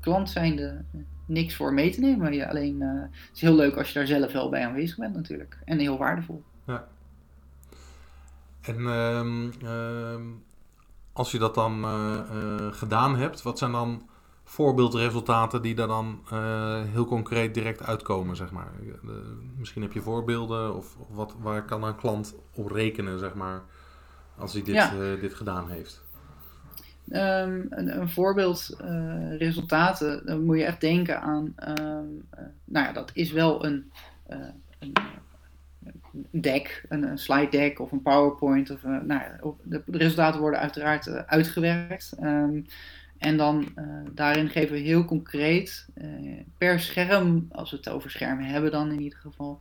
klant 0.00 0.30
zijnde 0.30 0.84
niks 1.26 1.56
voor 1.56 1.72
mee 1.72 1.90
te 1.90 2.00
nemen. 2.00 2.32
Je 2.32 2.48
alleen, 2.48 2.80
uh, 2.80 3.00
het 3.00 3.34
is 3.34 3.40
heel 3.40 3.54
leuk 3.54 3.76
als 3.76 3.88
je 3.88 3.94
daar 3.94 4.06
zelf 4.06 4.32
wel 4.32 4.48
bij 4.48 4.66
aanwezig 4.66 4.96
bent 4.96 5.14
natuurlijk. 5.14 5.58
En 5.64 5.78
heel 5.78 5.98
waardevol. 5.98 6.44
Ja. 6.66 6.88
En 8.60 8.86
um, 8.86 9.52
um, 9.64 10.44
als 11.12 11.30
je 11.30 11.38
dat 11.38 11.54
dan 11.54 11.84
uh, 11.84 12.72
gedaan 12.72 13.16
hebt, 13.16 13.42
wat 13.42 13.58
zijn 13.58 13.72
dan 13.72 14.08
voorbeeldresultaten 14.44 15.62
die 15.62 15.74
daar 15.74 15.86
dan 15.86 16.20
heel 16.92 17.04
concreet 17.04 17.54
direct 17.54 17.82
uitkomen, 17.82 18.36
zeg 18.36 18.50
maar? 18.50 18.70
misschien 19.56 19.82
heb 19.82 19.92
je 19.92 20.00
voorbeelden 20.00 20.74
of, 20.74 20.96
wat, 21.08 21.34
waar 21.40 21.64
kan 21.64 21.82
een 21.84 21.96
klant 21.96 22.34
op 22.54 22.70
rekenen, 22.70 23.18
zeg 23.18 23.34
maar, 23.34 23.62
als 24.36 24.52
hij 24.52 24.62
dit, 24.62 24.74
ja. 24.74 25.16
dit 25.20 25.34
gedaan 25.34 25.70
heeft? 25.70 26.05
Um, 27.08 27.66
een, 27.70 28.00
een, 28.00 28.08
voorbeeld 28.08 28.76
uh, 28.84 29.36
resultaten, 29.36 30.26
dan 30.26 30.44
moet 30.44 30.58
je 30.58 30.64
echt 30.64 30.80
denken 30.80 31.20
aan, 31.20 31.54
um, 31.68 32.26
uh, 32.38 32.44
nou 32.64 32.86
ja, 32.86 32.92
dat 32.92 33.10
is 33.14 33.32
wel 33.32 33.64
een, 33.64 33.90
uh, 34.30 34.38
een 34.78 34.92
deck, 36.30 36.84
een, 36.88 37.18
slide 37.18 37.50
deck 37.50 37.80
of 37.80 37.92
een 37.92 38.02
PowerPoint. 38.02 38.70
Of, 38.70 38.82
nou 38.82 39.06
ja, 39.08 39.38
de, 39.62 39.82
de, 39.86 39.98
resultaten 39.98 40.40
worden 40.40 40.60
uiteraard 40.60 41.08
uitgewerkt. 41.26 42.16
Um, 42.22 42.66
en 43.18 43.36
dan 43.36 43.68
daarin 44.12 44.48
geven 44.48 44.72
we 44.72 44.80
heel 44.80 45.04
concreet 45.04 45.88
per 46.58 46.80
scherm, 46.80 47.46
als 47.52 47.70
we 47.70 47.76
het 47.76 47.88
over 47.88 48.10
schermen 48.10 48.44
hebben 48.44 48.70
dan 48.70 48.92
in 48.92 49.00
ieder 49.00 49.18
geval, 49.18 49.60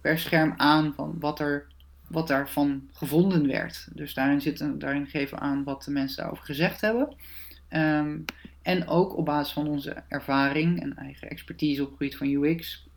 per 0.00 0.18
scherm 0.18 0.54
aan 0.56 0.92
van 0.94 1.16
wat 1.20 1.40
er 1.40 1.66
wat 2.12 2.28
daarvan 2.28 2.88
gevonden 2.92 3.46
werd. 3.46 3.88
Dus 3.92 4.14
daarin, 4.14 4.40
zitten, 4.40 4.78
daarin 4.78 5.06
geven 5.06 5.38
we 5.38 5.44
aan 5.44 5.64
wat 5.64 5.84
de 5.84 5.90
mensen 5.90 6.16
daarover 6.16 6.44
gezegd 6.44 6.80
hebben. 6.80 7.16
Um, 7.70 8.24
en 8.62 8.88
ook 8.88 9.16
op 9.16 9.24
basis 9.24 9.52
van 9.52 9.68
onze 9.68 10.02
ervaring 10.08 10.80
en 10.80 10.96
eigen 10.96 11.30
expertise 11.30 11.82
op 11.82 11.88
het 11.88 11.96
gebied 11.96 12.16
van 12.16 12.28
UX. 12.28 12.90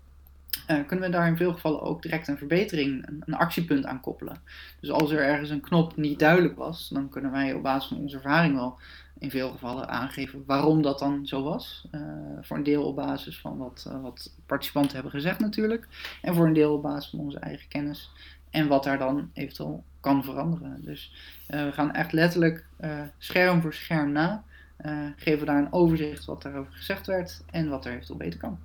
Eh, 0.67 0.85
kunnen 0.85 1.05
we 1.05 1.11
daar 1.11 1.27
in 1.27 1.37
veel 1.37 1.53
gevallen 1.53 1.81
ook 1.81 2.01
direct 2.01 2.27
een 2.27 2.37
verbetering, 2.37 3.07
een, 3.25 3.33
actiepunt 3.33 3.85
aan 3.85 3.99
koppelen. 3.99 4.41
Dus 4.79 4.91
als 4.91 5.11
er 5.11 5.23
ergens 5.23 5.49
een 5.49 5.61
knop 5.61 5.95
niet 5.95 6.19
duidelijk 6.19 6.55
was, 6.55 6.89
dan 6.89 7.09
kunnen 7.09 7.31
wij 7.31 7.53
op 7.53 7.63
basis 7.63 7.89
van 7.89 7.97
onze 7.97 8.15
ervaring 8.15 8.55
wel 8.55 8.79
in 9.19 9.29
veel 9.29 9.51
gevallen 9.51 9.89
aangeven 9.89 10.43
waarom 10.45 10.81
dat 10.81 10.99
dan 10.99 11.27
zo 11.27 11.43
was. 11.43 11.87
Uh, 11.91 12.01
voor 12.41 12.57
een 12.57 12.63
deel 12.63 12.83
op 12.83 12.95
basis 12.95 13.39
van 13.39 13.57
wat, 13.57 13.85
uh, 13.87 14.01
wat 14.01 14.35
participanten 14.45 14.93
hebben 14.93 15.11
gezegd 15.11 15.39
natuurlijk. 15.39 15.87
En 16.21 16.35
voor 16.35 16.45
een 16.45 16.53
deel 16.53 16.73
op 16.73 16.81
basis 16.81 17.09
van 17.09 17.19
onze 17.19 17.39
eigen 17.39 17.67
kennis 17.67 18.11
en 18.55 18.67
wat 18.67 18.83
daar 18.83 18.97
dan 18.97 19.29
eventueel 19.33 19.83
kan 19.99 20.23
veranderen. 20.23 20.81
Dus 20.81 21.13
uh, 21.49 21.63
we 21.63 21.71
gaan 21.71 21.93
echt 21.93 22.11
letterlijk 22.11 22.65
uh, 22.79 23.01
scherm 23.17 23.61
voor 23.61 23.73
scherm 23.73 24.11
na. 24.11 24.43
Uh, 24.85 25.07
geven 25.15 25.45
daar 25.45 25.57
een 25.57 25.73
overzicht 25.73 26.25
wat 26.25 26.41
daarover 26.41 26.73
gezegd 26.73 27.07
werd 27.07 27.43
en 27.51 27.69
wat 27.69 27.85
er 27.85 27.91
eventueel 27.91 28.17
beter 28.17 28.39
kan. 28.39 28.59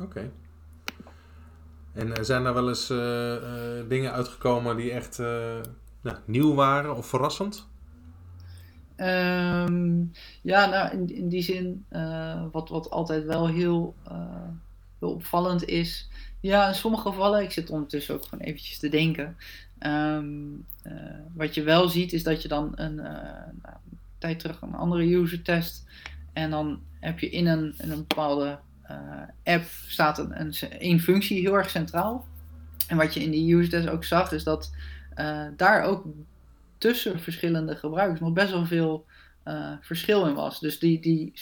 Oké. 0.00 0.02
Okay. 0.02 0.30
En 1.92 2.24
zijn 2.24 2.44
er 2.44 2.54
wel 2.54 2.68
eens 2.68 2.86
dingen 3.88 4.12
uitgekomen 4.12 4.76
die 4.76 4.92
echt 4.92 5.18
nou, 6.00 6.16
nieuw 6.24 6.54
waren 6.54 6.96
of 6.96 7.06
verrassend? 7.06 7.66
Um, 8.96 10.12
ja, 10.42 10.66
nou 10.66 10.90
in, 10.90 11.14
in 11.14 11.28
die 11.28 11.42
zin, 11.42 11.86
wat, 12.52 12.68
wat 12.68 12.90
altijd 12.90 13.24
wel 13.24 13.48
heel, 13.48 13.94
opvallend 15.06 15.64
is, 15.64 16.08
ja, 16.40 16.68
in 16.68 16.74
sommige 16.74 17.08
gevallen, 17.08 17.42
ik 17.42 17.50
zit 17.50 17.70
ondertussen 17.70 18.14
ook 18.14 18.24
gewoon 18.24 18.44
eventjes 18.44 18.78
te 18.78 18.88
denken. 18.88 19.36
Um, 19.80 20.66
uh, 20.86 20.92
wat 21.34 21.54
je 21.54 21.62
wel 21.62 21.88
ziet 21.88 22.12
is 22.12 22.22
dat 22.22 22.42
je 22.42 22.48
dan 22.48 22.72
een, 22.74 22.96
uh, 22.96 23.04
nou, 23.62 23.76
tijd 24.18 24.38
terug 24.38 24.60
een 24.60 24.74
andere 24.74 25.14
user 25.14 25.42
test. 25.42 25.84
En 26.32 26.50
dan 26.50 26.80
heb 27.00 27.18
je 27.18 27.30
in 27.30 27.46
een, 27.46 27.74
een 27.76 28.06
bepaalde 28.06 28.58
uh, 28.90 29.54
app 29.54 29.64
staat 29.86 30.18
een, 30.18 30.40
een, 30.40 30.54
een, 30.78 31.00
functie 31.00 31.40
heel 31.40 31.54
erg 31.54 31.70
centraal. 31.70 32.26
En 32.88 32.96
wat 32.96 33.14
je 33.14 33.20
in 33.20 33.30
die 33.30 33.54
user 33.54 33.70
test 33.70 33.88
ook 33.88 34.04
zag 34.04 34.32
is 34.32 34.44
dat 34.44 34.70
daar 35.56 35.82
ook 35.82 36.06
tussen 36.78 37.20
verschillende 37.20 37.76
gebruikers 37.76 38.20
nog 38.20 38.32
best 38.32 38.50
wel 38.50 38.66
veel 38.66 39.06
uh, 39.44 39.72
verschil 39.80 40.26
in 40.26 40.34
was. 40.34 40.60
Dus 40.60 40.78
die, 40.78 41.00
die 41.00 41.32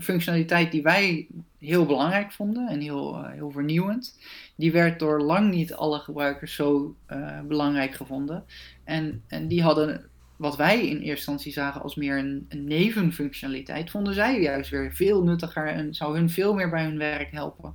functionaliteit 0.00 0.72
die 0.72 0.82
wij 0.82 1.26
heel 1.58 1.86
belangrijk 1.86 2.32
vonden 2.32 2.68
en 2.68 2.80
heel, 2.80 3.14
uh, 3.14 3.30
heel 3.30 3.50
vernieuwend, 3.50 4.18
die 4.56 4.72
werd 4.72 4.98
door 4.98 5.22
lang 5.22 5.50
niet 5.50 5.74
alle 5.74 5.98
gebruikers 5.98 6.54
zo 6.54 6.96
uh, 7.10 7.40
belangrijk 7.40 7.94
gevonden. 7.94 8.44
En, 8.84 9.22
en 9.28 9.48
die 9.48 9.62
hadden 9.62 10.08
wat 10.36 10.56
wij 10.56 10.80
in 10.80 10.96
eerste 10.96 11.08
instantie 11.08 11.52
zagen 11.52 11.82
als 11.82 11.94
meer 11.94 12.18
een, 12.18 12.46
een, 12.48 12.64
nevenfunctionaliteit, 12.64 13.90
vonden 13.90 14.14
zij 14.14 14.40
juist 14.40 14.70
weer 14.70 14.92
veel 14.92 15.22
nuttiger 15.22 15.66
en 15.66 15.94
zou 15.94 16.16
hun 16.16 16.30
veel 16.30 16.54
meer 16.54 16.70
bij 16.70 16.84
hun 16.84 16.98
werk 16.98 17.30
helpen. 17.30 17.72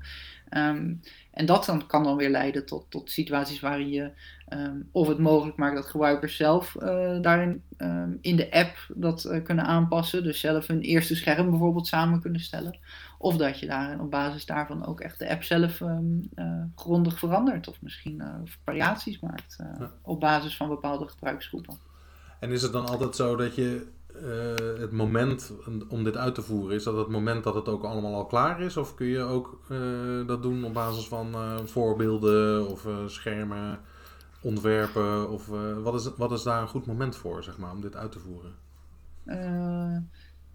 Um, 0.58 1.00
en 1.34 1.46
dat 1.46 1.66
dan, 1.66 1.88
kan 1.88 2.04
dan 2.04 2.16
weer 2.16 2.30
leiden 2.30 2.66
tot, 2.66 2.86
tot 2.90 3.12
situaties 3.12 3.60
waarin 3.60 3.90
je 3.90 4.12
um, 4.50 4.90
of 4.92 5.08
het 5.08 5.18
mogelijk 5.18 5.58
maakt 5.58 5.76
dat 5.76 5.86
gebruikers 5.86 6.36
zelf 6.36 6.76
uh, 6.80 7.22
daarin 7.22 7.64
um, 7.78 8.18
in 8.22 8.36
de 8.36 8.52
app 8.52 8.78
dat 8.96 9.26
uh, 9.26 9.44
kunnen 9.44 9.66
aanpassen. 9.66 10.24
Dus 10.24 10.40
zelf 10.40 10.68
hun 10.68 10.82
eerste 10.82 11.16
scherm 11.16 11.50
bijvoorbeeld 11.50 11.88
samen 11.88 12.22
kunnen 12.22 12.42
stellen. 12.42 12.78
Of 13.18 13.38
dat 13.38 13.60
je 13.60 13.66
daarin 13.66 14.00
op 14.00 14.12
basis 14.12 14.46
daarvan 14.46 14.86
ook 14.86 15.00
echt 15.00 15.20
de 15.20 15.30
app 15.30 15.44
zelf 15.44 15.82
um, 15.82 16.30
uh, 16.36 16.64
grondig 16.76 17.20
verandert. 17.20 17.68
Of 17.68 17.82
misschien 17.82 18.24
variaties 18.64 19.20
maakt 19.20 19.58
op 20.02 20.20
basis 20.20 20.58
van 20.58 20.68
bepaalde 20.68 21.08
gebruiksgroepen. 21.08 21.78
En 22.40 22.52
is 22.52 22.62
het 22.62 22.72
dan 22.72 22.88
altijd 22.88 23.16
zo 23.16 23.36
dat 23.36 23.56
je 23.56 23.88
eh, 24.16 24.80
het 24.80 24.92
moment 24.92 25.54
om 25.88 26.04
dit 26.04 26.18
uit 26.18 26.36
te 26.36 26.42
voeren, 26.42 26.76
is 26.76 26.84
dat 26.84 26.98
het 26.98 27.08
moment 27.08 27.44
dat 27.44 27.56
het 27.56 27.68
ook 27.68 27.84
allemaal 27.84 28.16
al 28.16 28.26
klaar 28.26 28.62
is? 28.62 28.78
Of 28.78 28.96
kun 28.96 29.08
je 29.08 29.20
ook 29.20 29.60
eh, 29.70 30.28
dat 30.28 30.42
doen 30.42 30.64
op 30.64 30.74
basis 30.74 31.08
van 31.08 31.34
eh, 31.34 31.58
voorbeelden 31.66 32.68
of 32.68 32.88
schermen, 33.08 33.80
ontwerpen? 34.42 35.30
Of 35.30 35.48
wat, 35.84 35.94
is, 35.94 36.10
wat 36.18 36.32
is 36.32 36.44
daar 36.44 36.62
een 36.62 36.68
goed 36.68 36.86
moment 36.86 37.16
voor, 37.16 37.44
zeg 37.44 37.58
maar, 37.58 37.72
om 37.72 37.82
dit 37.82 37.96
uit 37.96 38.12
te 38.12 38.20
voeren? 38.20 38.62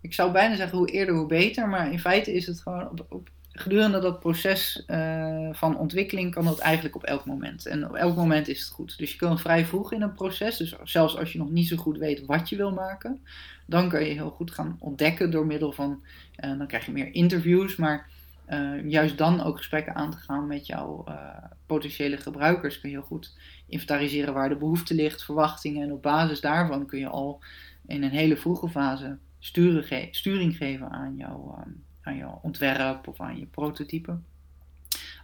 ik 0.01 0.15
zou 0.15 0.33
bijna 0.33 0.57
zeggen 0.57 0.79
hoe 0.79 0.91
eerder 0.91 1.15
hoe 1.15 1.27
beter, 1.27 1.69
maar 1.69 1.93
in 1.93 1.99
feite 1.99 2.33
is 2.33 2.47
het 2.47 2.61
gewoon 2.61 2.91
op, 2.91 3.07
op 3.09 3.29
gedurende 3.61 4.01
dat 4.01 4.21
proces 4.21 4.85
uh, 4.87 5.49
van 5.53 5.79
ontwikkeling 5.79 6.35
kan 6.35 6.45
dat 6.45 6.59
eigenlijk 6.59 6.95
op 6.95 7.03
elk 7.03 7.25
moment. 7.25 7.67
En 7.67 7.89
op 7.89 7.95
elk 7.95 8.17
moment 8.17 8.49
is 8.49 8.61
het 8.61 8.69
goed. 8.69 8.99
Dus 8.99 9.13
je 9.13 9.19
kunt 9.19 9.41
vrij 9.41 9.67
vroeg 9.67 9.93
in 9.93 10.03
een 10.03 10.15
proces, 10.15 10.57
dus 10.57 10.75
zelfs 10.85 11.17
als 11.17 11.33
je 11.33 11.39
nog 11.39 11.51
niet 11.51 11.69
zo 11.69 11.77
goed 11.77 11.99
weet 11.99 12.27
wat 12.27 12.49
je 12.49 12.57
wil 12.57 12.73
maken, 12.73 13.21
dan 13.67 13.89
kun 13.89 14.05
je 14.05 14.13
heel 14.13 14.31
goed 14.31 14.51
gaan 14.51 14.77
ontdekken 14.81 15.31
door 15.31 15.47
middel 15.47 15.73
van, 15.73 16.03
uh, 16.45 16.59
dan 16.59 16.67
krijg 16.67 16.87
je 16.87 16.93
meer 16.93 17.15
interviews, 17.15 17.77
maar 17.77 18.09
uh, 18.49 18.91
juist 18.91 19.19
dan 19.19 19.43
ook 19.43 19.57
gesprekken 19.57 19.95
aan 19.95 20.11
te 20.11 20.17
gaan 20.17 20.47
met 20.47 20.67
jouw 20.67 21.05
potentiële 21.67 22.17
gebruikers 22.17 22.81
kun 22.81 22.91
je 22.91 22.97
heel 22.97 23.05
goed 23.05 23.37
inventariseren 23.67 24.35
waar 24.35 24.49
de 24.49 24.57
behoefte 24.57 24.95
ligt, 24.95 25.25
verwachtingen 25.25 25.83
en 25.83 25.93
op 25.93 26.03
basis 26.03 26.41
daarvan 26.41 26.87
kun 26.87 26.99
je 26.99 27.09
al 27.09 27.43
in 27.87 28.03
een 28.03 28.11
hele 28.11 28.37
vroege 28.37 28.69
fase 28.69 29.19
sturing, 29.39 30.57
geven 30.57 30.91
aan 30.91 31.17
jouw 31.17 31.65
je 32.17 32.27
ontwerp 32.43 33.09
of 33.09 33.21
aan 33.21 33.39
je 33.39 33.47
prototype. 33.47 34.19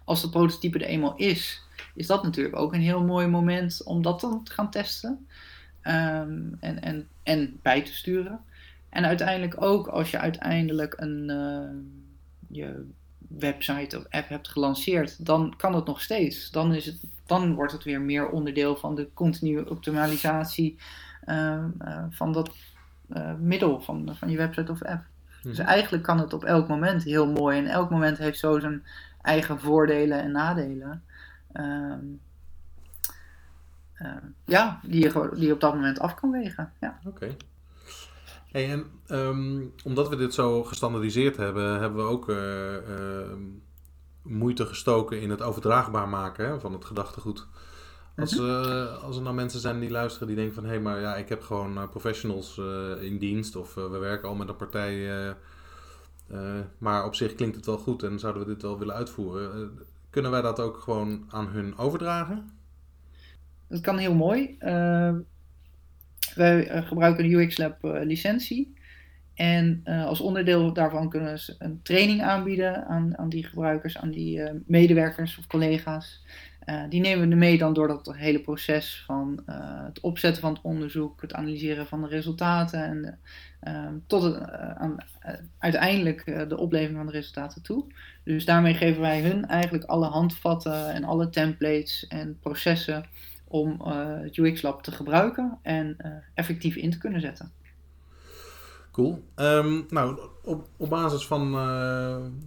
Als 0.04 0.20
de 0.20 0.30
prototype 0.30 0.78
er 0.78 0.86
eenmaal 0.86 1.16
is, 1.16 1.62
is 1.94 2.06
dat 2.06 2.22
natuurlijk 2.22 2.56
ook 2.56 2.74
een 2.74 2.80
heel 2.80 3.04
mooi 3.04 3.26
moment 3.26 3.82
om 3.84 4.02
dat 4.02 4.20
dan 4.20 4.44
te 4.44 4.52
gaan 4.52 4.70
testen 4.70 5.26
ehm, 5.80 6.42
en, 6.60 6.82
en, 6.82 7.08
en 7.22 7.58
bij 7.62 7.82
te 7.82 7.94
sturen. 7.94 8.40
En 8.88 9.04
uiteindelijk 9.04 9.62
ook 9.62 9.86
als 9.86 10.10
je 10.10 10.18
uiteindelijk 10.18 10.94
een, 10.96 11.30
uh, 11.30 12.58
je 12.58 12.86
website 13.28 13.98
of 13.98 14.04
app 14.10 14.28
hebt 14.28 14.48
gelanceerd, 14.48 15.26
dan 15.26 15.54
kan 15.56 15.74
het 15.74 15.86
nog 15.86 16.00
steeds. 16.00 16.50
Dan, 16.50 16.74
is 16.74 16.86
het, 16.86 17.00
dan 17.26 17.54
wordt 17.54 17.72
het 17.72 17.84
weer 17.84 18.00
meer 18.00 18.28
onderdeel 18.28 18.76
van 18.76 18.94
de 18.94 19.08
continue 19.14 19.70
optimalisatie 19.70 20.78
uh, 21.26 21.64
uh, 21.82 22.04
van 22.10 22.32
dat 22.32 22.50
eh, 23.08 23.34
middel 23.34 23.80
van, 23.80 24.16
van 24.16 24.30
je 24.30 24.36
website 24.36 24.72
of 24.72 24.82
app. 24.82 25.04
Dus 25.44 25.58
mhm. 25.58 25.66
eigenlijk 25.68 26.02
kan 26.02 26.18
het 26.18 26.32
op 26.32 26.44
elk 26.44 26.68
moment 26.68 27.02
heel 27.02 27.26
mooi. 27.26 27.58
En 27.58 27.66
elk 27.66 27.90
moment 27.90 28.18
heeft 28.18 28.38
zo 28.38 28.58
zijn 28.58 28.84
eigen 29.22 29.60
voordelen 29.60 30.22
en 30.22 30.32
nadelen. 30.32 31.02
Ehm, 31.52 32.04
ehm, 33.94 34.26
ja, 34.44 34.80
die 34.82 35.00
je, 35.00 35.30
die 35.34 35.46
je 35.46 35.52
op 35.52 35.60
dat 35.60 35.74
moment 35.74 35.98
af 35.98 36.14
kan 36.14 36.30
wegen. 36.30 36.72
Ja. 36.80 36.98
Oké. 37.04 37.36
Hey, 38.50 38.70
en 38.70 38.86
ehm, 39.06 39.62
omdat 39.84 40.08
we 40.08 40.16
dit 40.16 40.34
zo 40.34 40.64
gestandardiseerd 40.64 41.36
hebben, 41.36 41.80
hebben 41.80 42.04
we 42.04 42.10
ook 42.10 42.28
uh, 42.28 43.32
moeite 44.22 44.66
gestoken 44.66 45.20
in 45.20 45.30
het 45.30 45.42
overdraagbaar 45.42 46.08
maken 46.08 46.46
hè, 46.46 46.60
van 46.60 46.72
het 46.72 46.84
gedachtegoed. 46.84 47.46
Als, 48.16 48.32
uh, 48.32 49.02
als 49.02 49.16
er 49.16 49.22
nou 49.22 49.34
mensen 49.34 49.60
zijn 49.60 49.80
die 49.80 49.90
luisteren 49.90 50.26
die 50.26 50.36
denken 50.36 50.54
van... 50.54 50.64
hé, 50.64 50.70
hey, 50.70 50.80
maar 50.80 51.00
ja, 51.00 51.16
ik 51.16 51.28
heb 51.28 51.42
gewoon 51.42 51.78
uh, 51.78 51.88
professionals 51.88 52.56
uh, 52.56 53.02
in 53.02 53.18
dienst... 53.18 53.56
of 53.56 53.74
we 53.74 53.98
werken 53.98 54.28
al 54.28 54.34
met 54.34 54.48
een 54.48 54.56
partij... 54.56 55.08
maar 56.78 57.04
op 57.04 57.14
zich 57.14 57.34
klinkt 57.34 57.56
het 57.56 57.66
wel 57.66 57.78
goed 57.78 58.02
en 58.02 58.18
zouden 58.18 58.42
we 58.42 58.52
dit 58.52 58.62
wel 58.62 58.78
willen 58.78 58.94
uitvoeren. 58.94 59.78
kunnen 60.10 60.30
wij 60.30 60.42
dat 60.42 60.60
ook 60.60 60.76
gewoon 60.76 61.24
aan 61.28 61.46
hun 61.46 61.76
overdragen? 61.78 62.50
Dat 63.68 63.80
kan 63.80 63.98
heel 63.98 64.14
mooi. 64.14 64.56
wij 66.34 66.82
gebruiken 66.82 67.24
een 67.24 67.32
UX 67.32 67.58
Lab 67.58 67.78
licentie... 67.82 68.82
En 69.34 69.80
als 69.84 70.20
onderdeel 70.20 70.72
daarvan 70.72 71.08
kunnen 71.08 71.38
ze 71.38 71.54
een 71.58 71.82
training 71.82 72.22
aanbieden 72.22 72.86
aan, 72.86 73.18
aan 73.18 73.28
die 73.28 73.44
gebruikers, 73.44 73.98
aan 73.98 74.10
die 74.10 74.62
medewerkers 74.66 75.38
of 75.38 75.46
collega's. 75.46 76.24
Uh, 76.66 76.82
die 76.88 77.00
nemen 77.00 77.28
we 77.28 77.34
mee 77.34 77.58
dan 77.58 77.74
door 77.74 77.88
dat 77.88 78.14
hele 78.14 78.40
proces 78.40 79.02
van 79.06 79.42
uh, 79.46 79.56
het 79.84 80.00
opzetten 80.00 80.42
van 80.42 80.52
het 80.52 80.62
onderzoek, 80.62 81.20
het 81.20 81.32
analyseren 81.32 81.86
van 81.86 82.02
de 82.02 82.08
resultaten 82.08 82.84
en 82.84 83.18
uh, 83.68 83.88
tot 84.06 84.40
aan, 84.76 84.96
uiteindelijk 85.58 86.48
de 86.48 86.56
oplevering 86.56 86.96
van 86.96 87.06
de 87.06 87.12
resultaten 87.12 87.62
toe. 87.62 87.84
Dus 88.24 88.44
daarmee 88.44 88.74
geven 88.74 89.00
wij 89.00 89.22
hun 89.22 89.46
eigenlijk 89.46 89.84
alle 89.84 90.06
handvatten 90.06 90.92
en 90.92 91.04
alle 91.04 91.30
templates 91.30 92.06
en 92.06 92.38
processen 92.40 93.04
om 93.48 93.80
het 94.22 94.36
UX 94.36 94.62
Lab 94.62 94.82
te 94.82 94.92
gebruiken 94.92 95.58
en 95.62 95.96
effectief 96.34 96.76
in 96.76 96.90
te 96.90 96.98
kunnen 96.98 97.20
zetten. 97.20 97.52
Cool. 98.90 99.24
Um, 99.36 99.86
nou, 99.88 100.18
op, 100.42 100.68
op 100.76 100.88
basis 100.88 101.26
van 101.26 101.50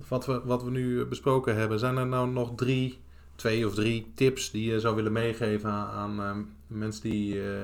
wat, 0.08 0.26
we, 0.26 0.42
wat 0.44 0.64
we 0.64 0.72
nu 0.72 1.06
besproken 1.06 1.56
hebben, 1.56 1.80
zijn 1.80 1.98
er 1.98 2.08
nou 2.08 2.30
nog 2.30 2.56
drie 2.56 3.00
twee 3.38 3.68
of 3.68 3.74
drie 3.74 4.12
tips 4.16 4.52
die 4.52 4.72
je 4.72 4.80
zou 4.80 4.96
willen 4.96 5.12
meegeven 5.12 5.72
aan 5.72 6.20
uh, 6.20 6.32
mensen 6.68 7.02
die 7.02 7.36
uh, 7.36 7.64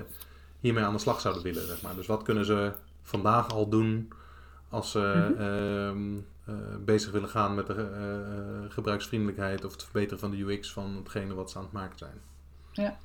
hiermee 0.59 0.83
aan 0.83 0.93
de 0.93 0.99
slag 0.99 1.21
zouden 1.21 1.43
willen? 1.43 1.67
Zeg 1.67 1.81
maar. 1.81 1.95
Dus 1.95 2.07
wat 2.07 2.23
kunnen 2.23 2.45
ze 2.45 2.71
vandaag 3.01 3.53
al 3.53 3.69
doen 3.69 4.11
als 4.69 4.91
ze 4.91 5.33
mm 5.37 6.23
bezig 6.85 7.11
willen 7.11 7.29
gaan 7.29 7.55
met 7.55 7.67
de 7.67 8.65
gebruiksvriendelijkheid 8.69 9.65
of 9.65 9.71
het 9.71 9.83
verbeteren 9.83 10.19
van 10.19 10.31
de 10.31 10.37
UX 10.37 10.71
van 10.71 10.95
hetgene 10.95 11.33
wat 11.33 11.51
ze 11.51 11.57
aan 11.57 11.63
het 11.63 11.73
maken 11.73 11.97
zijn? 11.97 12.21
Ja, 12.71 12.97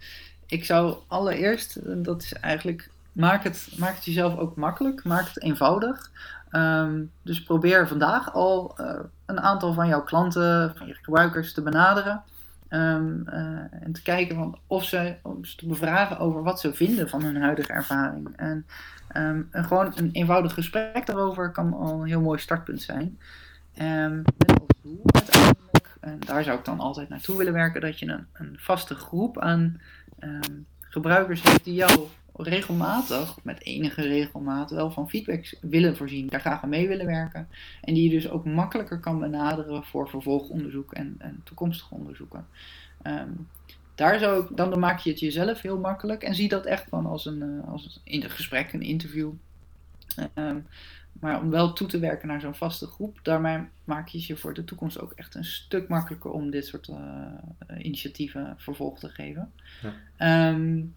ik 0.47 0.65
zou 0.65 0.97
allereerst, 1.07 1.79
dat 2.05 2.23
is 2.23 2.33
eigenlijk, 2.33 2.91
maak 3.13 3.45
het, 3.45 3.69
maak 3.77 3.95
het 3.95 4.05
jezelf 4.05 4.39
ook 4.39 4.57
makkelijk, 4.57 5.05
maak 5.05 5.27
het 5.27 5.43
eenvoudig. 5.43 6.11
Um, 6.53 7.11
dus 7.23 7.43
probeer 7.43 7.89
vandaag 7.89 8.33
al 8.33 8.79
een 9.27 9.41
aantal 9.41 9.73
van 9.73 9.89
jouw 9.89 10.03
klanten, 10.03 10.75
van 10.77 10.87
je 10.87 10.95
gebruikers 10.95 11.53
te 11.53 11.63
benaderen. 11.63 12.23
Um, 12.71 13.25
uh, 13.29 13.83
en 13.83 13.93
te 13.93 14.03
kijken 14.03 14.37
van 14.37 14.59
of 14.67 14.85
ze, 14.85 15.15
om 15.23 15.43
te 15.43 15.67
bevragen 15.67 16.19
over 16.19 16.43
wat 16.43 16.61
ze 16.61 16.75
vinden 16.75 17.09
van 17.09 17.23
hun 17.23 17.37
huidige 17.37 17.73
ervaring. 17.73 18.29
En, 18.37 18.67
um, 19.17 19.49
en 19.51 19.65
gewoon 19.65 19.93
een 19.95 20.11
eenvoudig 20.13 20.55
gesprek 20.55 21.07
daarover 21.07 21.51
kan 21.51 21.73
al 21.73 22.01
een 22.01 22.09
heel 22.09 22.21
mooi 22.21 22.39
startpunt 22.39 22.83
zijn. 22.83 23.19
Um, 23.81 24.23
met 24.37 24.61
als 24.61 24.81
doel 24.83 25.01
uiteindelijk, 25.05 25.97
en 26.01 26.19
daar 26.27 26.43
zou 26.43 26.59
ik 26.59 26.65
dan 26.65 26.81
altijd 26.81 27.09
naartoe 27.09 27.37
willen 27.37 27.53
werken, 27.53 27.81
dat 27.81 27.99
je 27.99 28.07
een, 28.07 28.27
een 28.33 28.57
vaste 28.59 28.95
groep 28.95 29.39
aan 29.39 29.81
gebruikers 30.81 31.43
hebt 31.43 31.65
die 31.65 31.75
jou 31.75 32.09
regelmatig, 32.39 33.37
met 33.43 33.65
enige 33.65 34.03
regelmaat, 34.03 34.71
wel 34.71 34.91
van 34.91 35.09
feedback 35.09 35.57
willen 35.61 35.97
voorzien, 35.97 36.27
daar 36.27 36.41
graag 36.41 36.63
aan 36.63 36.69
mee 36.69 36.89
willen 36.89 37.07
werken. 37.07 37.49
En 37.81 37.95
die 37.95 38.03
je 38.03 38.11
dus 38.11 38.29
ook 38.29 38.45
makkelijker 38.45 39.01
kan 39.01 39.19
benaderen 39.19 39.85
voor 39.85 40.09
vervolgonderzoek 40.09 40.93
en, 40.93 41.15
en 41.19 41.41
toekomstige 41.45 41.95
onderzoeken. 41.95 42.47
Ehm, 43.03 43.31
daar 43.95 44.19
zou 44.19 44.45
ik, 44.45 44.57
dan 44.57 44.79
maak 44.79 44.99
je 44.99 45.11
het 45.11 45.21
jezelf 45.21 45.61
heel 45.61 45.79
makkelijk 45.79 46.23
en 46.23 46.35
zie 46.35 46.49
dat 46.49 46.65
echt 46.65 46.85
van 46.89 47.07
als 47.07 47.27
een, 47.27 47.43
uh, 47.43 47.69
als 47.69 48.01
een 48.05 48.31
gesprek, 48.31 48.73
een 48.73 48.83
interview. 48.83 49.31
Um, 50.35 50.67
maar 51.21 51.41
om 51.41 51.51
wel 51.51 51.73
toe 51.73 51.89
te 51.89 51.99
werken 51.99 52.29
naar 52.29 52.41
zo'n 52.41 52.55
vaste 52.55 52.87
groep, 52.87 53.19
daarmee 53.23 53.59
maak 53.85 54.09
je 54.09 54.25
je 54.27 54.37
voor 54.37 54.55
de 54.55 54.65
toekomst 54.65 55.01
ook 55.01 55.13
echt 55.13 55.35
een 55.35 55.45
stuk 55.45 55.89
makkelijker 55.89 56.31
om 56.31 56.51
dit 56.51 56.67
soort 56.67 56.89
uh, 56.89 56.97
initiatieven 57.79 58.55
vervolg 58.59 58.99
te 58.99 59.09
geven. 59.09 59.53
Ja. 60.19 60.49
Um, 60.51 60.95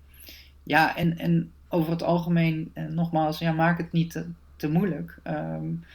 ja, 0.64 0.96
en, 0.96 1.18
en 1.18 1.52
over 1.72 1.92
het 1.92 2.04
algemeen, 2.04 2.72
eh, 2.74 2.86
nogmaals, 2.86 3.40
ja, 3.40 3.52
maak 3.52 3.78
het 3.78 3.92
niet 3.92 4.26
te, 4.56 4.70
moeilijk. 4.70 5.20
Um, 5.24 5.86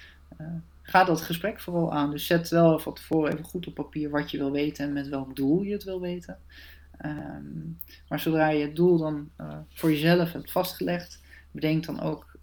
uh, 0.41 0.47
ga 0.83 1.05
dat 1.05 1.21
gesprek 1.21 1.61
vooral 1.61 1.93
aan. 1.93 2.11
Dus 2.11 2.27
zet 2.27 2.49
wel 2.49 2.79
van 2.79 2.95
tevoren 2.95 3.33
even 3.33 3.45
goed 3.45 3.67
op 3.67 3.75
papier 3.75 4.11
wat 4.11 4.31
je 4.31 4.39
wil 4.39 4.51
weten 4.53 4.85
en 4.85 4.93
met 4.93 5.09
welk 5.09 5.37
doel 5.37 5.63
je 5.63 5.73
het 5.73 5.85
wil 5.85 6.01
weten. 6.01 6.39
Um, 7.05 7.79
maar 8.09 8.21
zodra 8.21 8.49
je 8.49 8.63
het 8.63 8.77
doel 8.77 8.99
dan 8.99 9.31
uh, 9.41 9.59
voor 9.69 9.91
jezelf 9.91 10.33
hebt 10.33 10.51
vastgelegd, 10.51 11.23
bedenk 11.51 11.85
dan 11.85 12.01
ook 12.01 12.35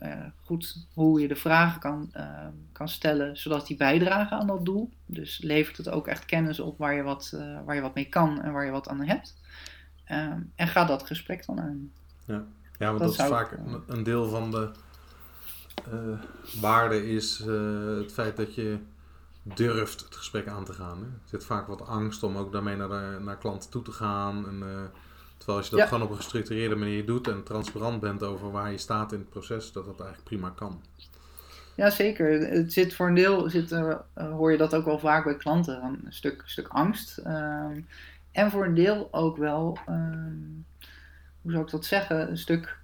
goed 0.44 0.88
hoe 0.94 1.22
je 1.22 1.28
de 1.28 1.36
vragen 1.36 1.80
kan, 1.80 2.10
ehm, 2.14 2.52
kan 2.72 2.90
stellen, 2.90 3.38
zodat 3.38 3.68
die 3.68 3.78
bijdragen 3.78 4.38
aan 4.38 4.48
dat 4.48 4.66
doel. 4.66 4.90
Dus 5.06 5.42
levert 5.42 5.78
het 5.78 5.90
ook 5.90 6.08
echt 6.08 6.26
kennis 6.26 6.60
op 6.60 6.78
waar 6.78 6.94
je 6.94 7.04
wat, 7.04 7.38
waar 7.66 7.76
je 7.76 7.82
wat 7.82 7.96
mee 7.96 8.10
kan 8.10 8.42
en 8.42 8.52
waar 8.52 8.66
je 8.66 8.72
wat 8.72 8.88
aan 8.88 9.04
hebt. 9.04 9.36
En 10.56 10.68
ga 10.68 10.86
dat 10.86 11.04
gesprek 11.04 11.46
dan 11.46 11.60
aan. 11.60 11.92
Ja, 12.26 12.44
ja 12.80 12.88
want 12.88 13.00
dat, 13.00 13.10
is 13.10 13.16
vaak 13.16 13.58
een, 13.88 14.04
deel 14.04 14.30
van 14.30 14.52
de 14.52 14.70
uh, 15.94 16.20
waarde 16.62 17.12
is 17.12 17.42
uh, 17.46 17.98
het 17.98 18.12
feit 18.12 18.38
dat 18.38 18.56
je 18.56 18.78
durft 19.44 20.00
het 20.00 20.16
gesprek 20.16 20.48
aan 20.48 20.66
te 20.66 20.74
gaan. 20.74 20.98
Hè? 20.98 21.04
Er 21.04 21.30
zit 21.30 21.46
vaak 21.46 21.68
wat 21.68 21.88
angst 21.88 22.24
om 22.24 22.38
ook 22.38 22.52
daarmee 22.52 22.76
naar, 22.76 22.90
de, 22.90 23.18
naar 23.22 23.38
klanten 23.38 23.70
toe 23.70 23.82
te 23.82 23.92
gaan. 23.92 24.48
En, 24.48 24.56
uh, 24.56 24.82
terwijl 25.38 25.58
als 25.58 25.70
je 25.70 25.76
dat 25.76 25.88
gewoon 25.88 26.04
op 26.04 26.10
een 26.10 26.16
gestructureerde 26.16 26.76
manier 26.76 27.06
doet 27.06 27.28
en 27.28 27.44
transparant 27.44 28.00
bent 28.00 28.24
over 28.24 28.52
waar 28.52 28.72
je 28.72 28.78
staat 28.78 29.12
in 29.12 29.20
het 29.20 29.30
proces, 29.30 29.72
dat 29.72 29.86
dat 29.86 30.00
eigenlijk 30.00 30.24
prima 30.24 30.50
kan. 30.50 30.82
Ja, 31.76 31.90
zeker. 31.90 32.48
Het 32.48 32.74
zit 32.74 32.96
voor 32.96 33.08
een 33.08 33.16
deel 33.16 33.50
zit, 33.50 33.76
hoor 34.14 34.52
je 34.52 34.58
dat 34.58 34.76
ook 34.76 34.86
wel 34.86 35.00
vaak 35.00 35.24
bij 35.24 35.38
klanten, 35.38 35.84
een 35.84 36.14
stuk, 36.14 36.42
stuk 36.46 36.68
angst. 36.68 37.18
Ehm, 37.18 37.80
en 38.32 38.52
voor 38.52 38.66
een 38.66 38.76
deel 38.76 39.08
ook 39.12 39.38
wel 39.38 39.78
ehm, 39.86 40.36
hoe 41.43 41.51
zou 41.51 41.63
ik 41.63 41.71
dat 41.71 41.86
zeggen, 41.86 42.29
een 42.29 42.38
stuk, 42.38 42.77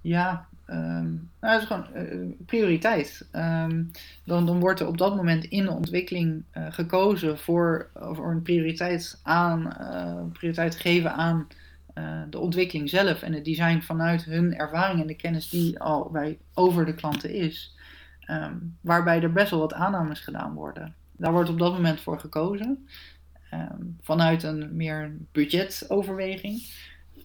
ja, 0.00 0.46
ehm, 0.66 1.08
nou, 1.40 1.54
het 1.54 1.62
is 1.62 1.66
gewoon 1.66 1.94
eh, 1.94 2.44
prioriteit. 2.46 3.28
Ehm, 3.30 3.84
dan, 4.24 4.46
dan 4.46 4.60
wordt 4.60 4.80
er 4.80 4.86
op 4.86 4.98
dat 4.98 5.16
moment 5.16 5.44
in 5.44 5.64
de 5.64 5.70
ontwikkeling 5.70 6.42
uh, 6.54 6.66
gekozen 6.70 7.38
voor, 7.38 7.90
voor 7.94 8.30
een 8.30 8.42
prioriteit, 8.42 9.20
aan, 9.22 9.76
uh, 9.80 10.32
prioriteit 10.32 10.76
geven 10.76 11.12
aan 11.12 11.48
de 12.30 12.38
ontwikkeling 12.38 12.88
zelf 12.88 13.22
en 13.22 13.32
het 13.32 13.44
design 13.44 13.80
vanuit 13.80 14.24
hun 14.24 14.56
ervaring 14.56 15.00
en 15.00 15.06
de 15.06 15.14
kennis 15.14 15.48
die 15.48 15.80
al 15.80 16.10
bij 16.10 16.38
over 16.54 16.84
de 16.86 16.94
klanten 16.94 17.30
is. 17.30 17.76
Um, 18.30 18.76
waarbij 18.80 19.22
er 19.22 19.32
best 19.32 19.50
wel 19.50 19.60
wat 19.60 19.74
aannames 19.74 20.20
gedaan 20.20 20.54
worden. 20.54 20.94
Daar 21.16 21.32
wordt 21.32 21.50
op 21.50 21.58
dat 21.58 21.72
moment 21.72 22.00
voor 22.00 22.20
gekozen. 22.20 22.88
vanuit 24.00 24.42
een 24.42 24.76
meer 24.76 25.16
budgetoverweging. 25.32 26.62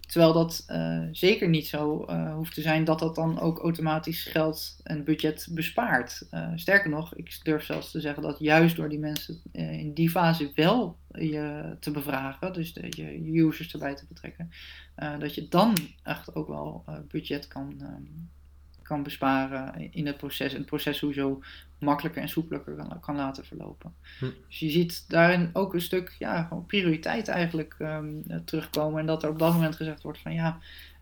Terwijl 0.06 0.34
dat 0.34 0.66
uh, 0.68 1.04
zeker 1.12 1.50
niet 1.50 1.68
zo 1.68 2.06
uh, 2.10 2.34
hoeft 2.34 2.54
te 2.54 2.62
zijn 2.62 2.84
dat 2.84 3.00
dat 3.00 3.16
dan 3.16 3.40
ook 3.40 3.60
automatisch 3.60 4.24
geld 4.24 4.80
en 4.84 5.04
budget 5.04 5.48
bespaart. 5.52 6.28
Uh, 6.32 6.52
sterker 6.56 6.90
nog, 6.90 7.16
ik 7.16 7.40
durf 7.44 7.64
zelfs 7.64 7.92
te 7.92 8.00
zeggen 8.02 8.24
dat 8.24 8.40
juist 8.40 8.76
door 8.76 8.90
die 8.90 9.00
mensen 9.00 9.42
in 9.52 9.94
die 9.94 10.10
fase 10.10 10.52
wel 10.56 10.98
je 11.12 11.76
te 11.80 11.92
bevragen, 11.92 12.54
dus 12.54 12.74
je 12.90 13.32
users 13.34 13.74
erbij 13.74 13.96
te 13.96 14.06
betrekken, 14.08 14.52
dat 15.20 15.36
je 15.36 15.48
dan 15.48 15.76
echt 16.04 16.36
ook 16.36 16.48
wel 16.48 16.84
budget 17.08 17.48
kan, 17.48 17.76
um, 17.82 18.30
kan 18.86 19.04
besparen 19.04 19.92
in 19.92 20.06
het 20.06 20.18
proces. 20.18 20.52
En 20.52 20.58
het 20.58 20.68
proces 20.68 20.98
sowieso 20.98 21.42
makkelijker 21.80 22.22
en 22.22 22.30
soepeler 22.30 22.62
kan, 22.62 23.00
kan 23.00 23.16
laten 23.16 23.46
verlopen. 23.46 23.94
Hm. 24.20 24.26
Dus 24.48 24.60
je 24.60 24.70
ziet 24.70 25.10
daarin 25.10 25.50
ook 25.54 25.74
een 25.74 25.82
stuk 25.82 26.16
ja, 26.20 26.44
gewoon 26.44 26.66
prioriteit 26.66 27.28
eigenlijk 27.28 27.76
um, 27.80 28.24
terugkomen. 28.46 29.00
En 29.00 29.06
dat 29.06 29.24
er 29.24 29.30
op 29.30 29.40
dat 29.40 29.54
moment 29.54 29.76
gezegd 29.76 30.04
wordt 30.04 30.20
van 30.20 30.34
ja, 30.34 30.60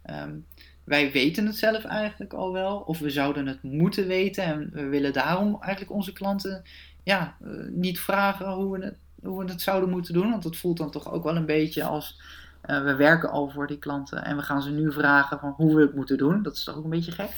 um, 0.10 0.46
wij 0.84 1.12
weten 1.12 1.46
het 1.46 1.58
zelf 1.58 1.84
eigenlijk 1.84 2.34
al 2.34 2.52
wel. 2.52 2.78
Of 2.78 3.00
we 3.00 3.10
zouden 3.10 3.48
het 3.48 3.64
moeten 3.64 4.08
weten. 4.08 4.44
En 4.44 4.70
we 4.74 4.84
willen 4.84 5.14
daarom 5.14 5.58
eigenlijk 5.62 5.94
onze 5.94 6.14
klanten 6.14 6.64
ja, 7.04 7.36
uh, 7.42 7.68
niet 7.70 8.00
vragen 8.00 8.52
hoe 8.52 8.78
we, 8.78 8.86
het, 8.86 8.96
hoe 9.22 9.44
we 9.44 9.52
het 9.52 9.62
zouden 9.62 9.90
moeten 9.90 10.14
doen. 10.14 10.30
Want 10.30 10.44
het 10.44 10.58
voelt 10.58 10.78
dan 10.78 10.92
toch 10.92 11.12
ook 11.12 11.24
wel 11.24 11.36
een 11.36 11.46
beetje 11.46 11.84
als... 11.84 12.22
Uh, 12.66 12.84
we 12.84 12.96
werken 12.96 13.30
al 13.30 13.50
voor 13.50 13.68
die 13.68 13.80
klanten 13.80 14.24
en 14.24 14.36
we 14.36 14.42
gaan 14.42 14.62
ze 14.62 14.72
nu 14.72 14.92
vragen 14.92 15.40
van 15.40 15.50
hoe 15.50 15.76
we 15.76 15.82
het 15.82 15.96
moeten 15.96 16.18
doen. 16.18 16.44
Dat 16.44 16.56
is 16.56 16.64
toch 16.64 16.76
ook 16.76 16.84
een 16.84 16.90
beetje 16.90 17.12
gek. 17.12 17.30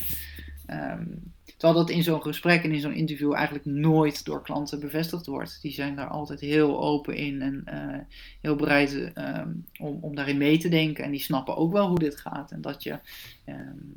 Um, 0.69 1.33
terwijl 1.57 1.79
dat 1.79 1.89
in 1.89 2.03
zo'n 2.03 2.21
gesprek 2.21 2.63
en 2.63 2.71
in 2.71 2.79
zo'n 2.79 2.93
interview 2.93 3.33
eigenlijk 3.33 3.65
nooit 3.65 4.25
door 4.25 4.43
klanten 4.43 4.79
bevestigd 4.79 5.25
wordt. 5.25 5.61
Die 5.61 5.71
zijn 5.71 5.95
daar 5.95 6.07
altijd 6.07 6.39
heel 6.39 6.81
open 6.81 7.15
in 7.15 7.41
en 7.41 7.63
uh, 7.69 7.99
heel 8.41 8.55
bereid 8.55 9.11
um, 9.17 9.65
om, 9.79 9.97
om 10.01 10.15
daarin 10.15 10.37
mee 10.37 10.57
te 10.57 10.69
denken. 10.69 11.03
En 11.03 11.11
die 11.11 11.19
snappen 11.19 11.57
ook 11.57 11.71
wel 11.71 11.87
hoe 11.87 11.99
dit 11.99 12.19
gaat. 12.19 12.51
En 12.51 12.61
dat 12.61 12.83
je, 12.83 12.99
um, 13.45 13.95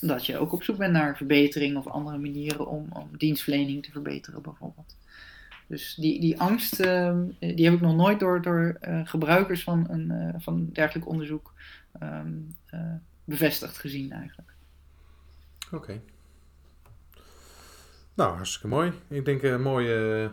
dat 0.00 0.26
je 0.26 0.38
ook 0.38 0.52
op 0.52 0.62
zoek 0.62 0.76
bent 0.76 0.92
naar 0.92 1.16
verbetering 1.16 1.76
of 1.76 1.86
andere 1.86 2.18
manieren 2.18 2.66
om, 2.66 2.86
om 2.92 3.08
dienstverlening 3.16 3.82
te 3.82 3.90
verbeteren, 3.90 4.42
bijvoorbeeld. 4.42 4.96
Dus 5.66 5.94
die, 5.94 6.20
die 6.20 6.40
angst, 6.40 6.76
die 7.38 7.64
heb 7.64 7.74
ik 7.74 7.80
nog 7.80 7.96
nooit 7.96 8.20
door, 8.20 8.42
door 8.42 8.78
uh, 8.88 9.00
gebruikers 9.04 9.62
van 9.62 9.86
een 9.90 10.10
uh, 10.10 10.34
van 10.38 10.68
dergelijk 10.72 11.08
onderzoek 11.08 11.54
bevestigd 13.24 13.78
gezien 13.78 14.12
eigenlijk. 14.12 14.56
Oké. 15.72 15.76
Okay. 15.76 16.02
Nou, 18.14 18.34
hartstikke 18.34 18.68
mooi. 18.68 18.92
Ik 19.08 19.24
denk 19.24 19.42
een 19.42 19.62
mooie, 19.62 20.30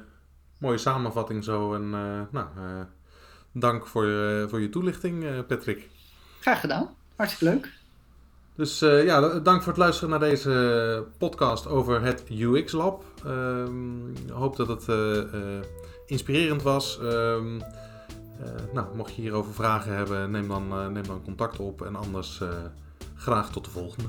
mooie 0.57 0.77
samenvatting 0.77 1.43
zo. 1.43 1.73
En 1.73 1.83
uh, 1.83 2.21
nou, 2.31 2.47
uh, 2.57 2.81
dank 3.51 3.87
voor 3.87 4.05
je, 4.05 4.45
voor 4.49 4.61
je 4.61 4.69
toelichting, 4.69 5.23
uh, 5.23 5.39
Patrick. 5.47 5.89
Graag 6.39 6.59
gedaan. 6.59 6.89
Hartstikke 7.15 7.53
leuk. 7.53 7.69
Dus 8.55 8.79
ja, 8.79 9.39
dank 9.39 9.59
voor 9.59 9.71
het 9.71 9.81
luisteren 9.81 10.09
naar 10.09 10.19
deze 10.19 11.05
podcast 11.17 11.67
over 11.67 12.01
het 12.01 12.23
UX 12.29 12.71
Lab. 12.71 13.03
Ik 14.25 14.29
hoop 14.29 14.55
dat 14.55 14.67
het 14.67 14.85
inspirerend 16.05 16.61
was. 16.61 16.99
Um, 17.01 17.61
nou, 18.73 18.95
mocht 18.95 19.15
je 19.15 19.21
hierover 19.21 19.53
vragen 19.53 19.95
hebben, 19.95 20.31
neem 20.31 20.47
dan, 20.47 20.93
neem 20.93 21.07
dan 21.07 21.23
contact 21.23 21.59
op. 21.59 21.85
En 21.85 21.95
anders 21.95 22.41
graag 23.15 23.51
tot 23.51 23.65
de 23.65 23.71
volgende. 23.71 24.07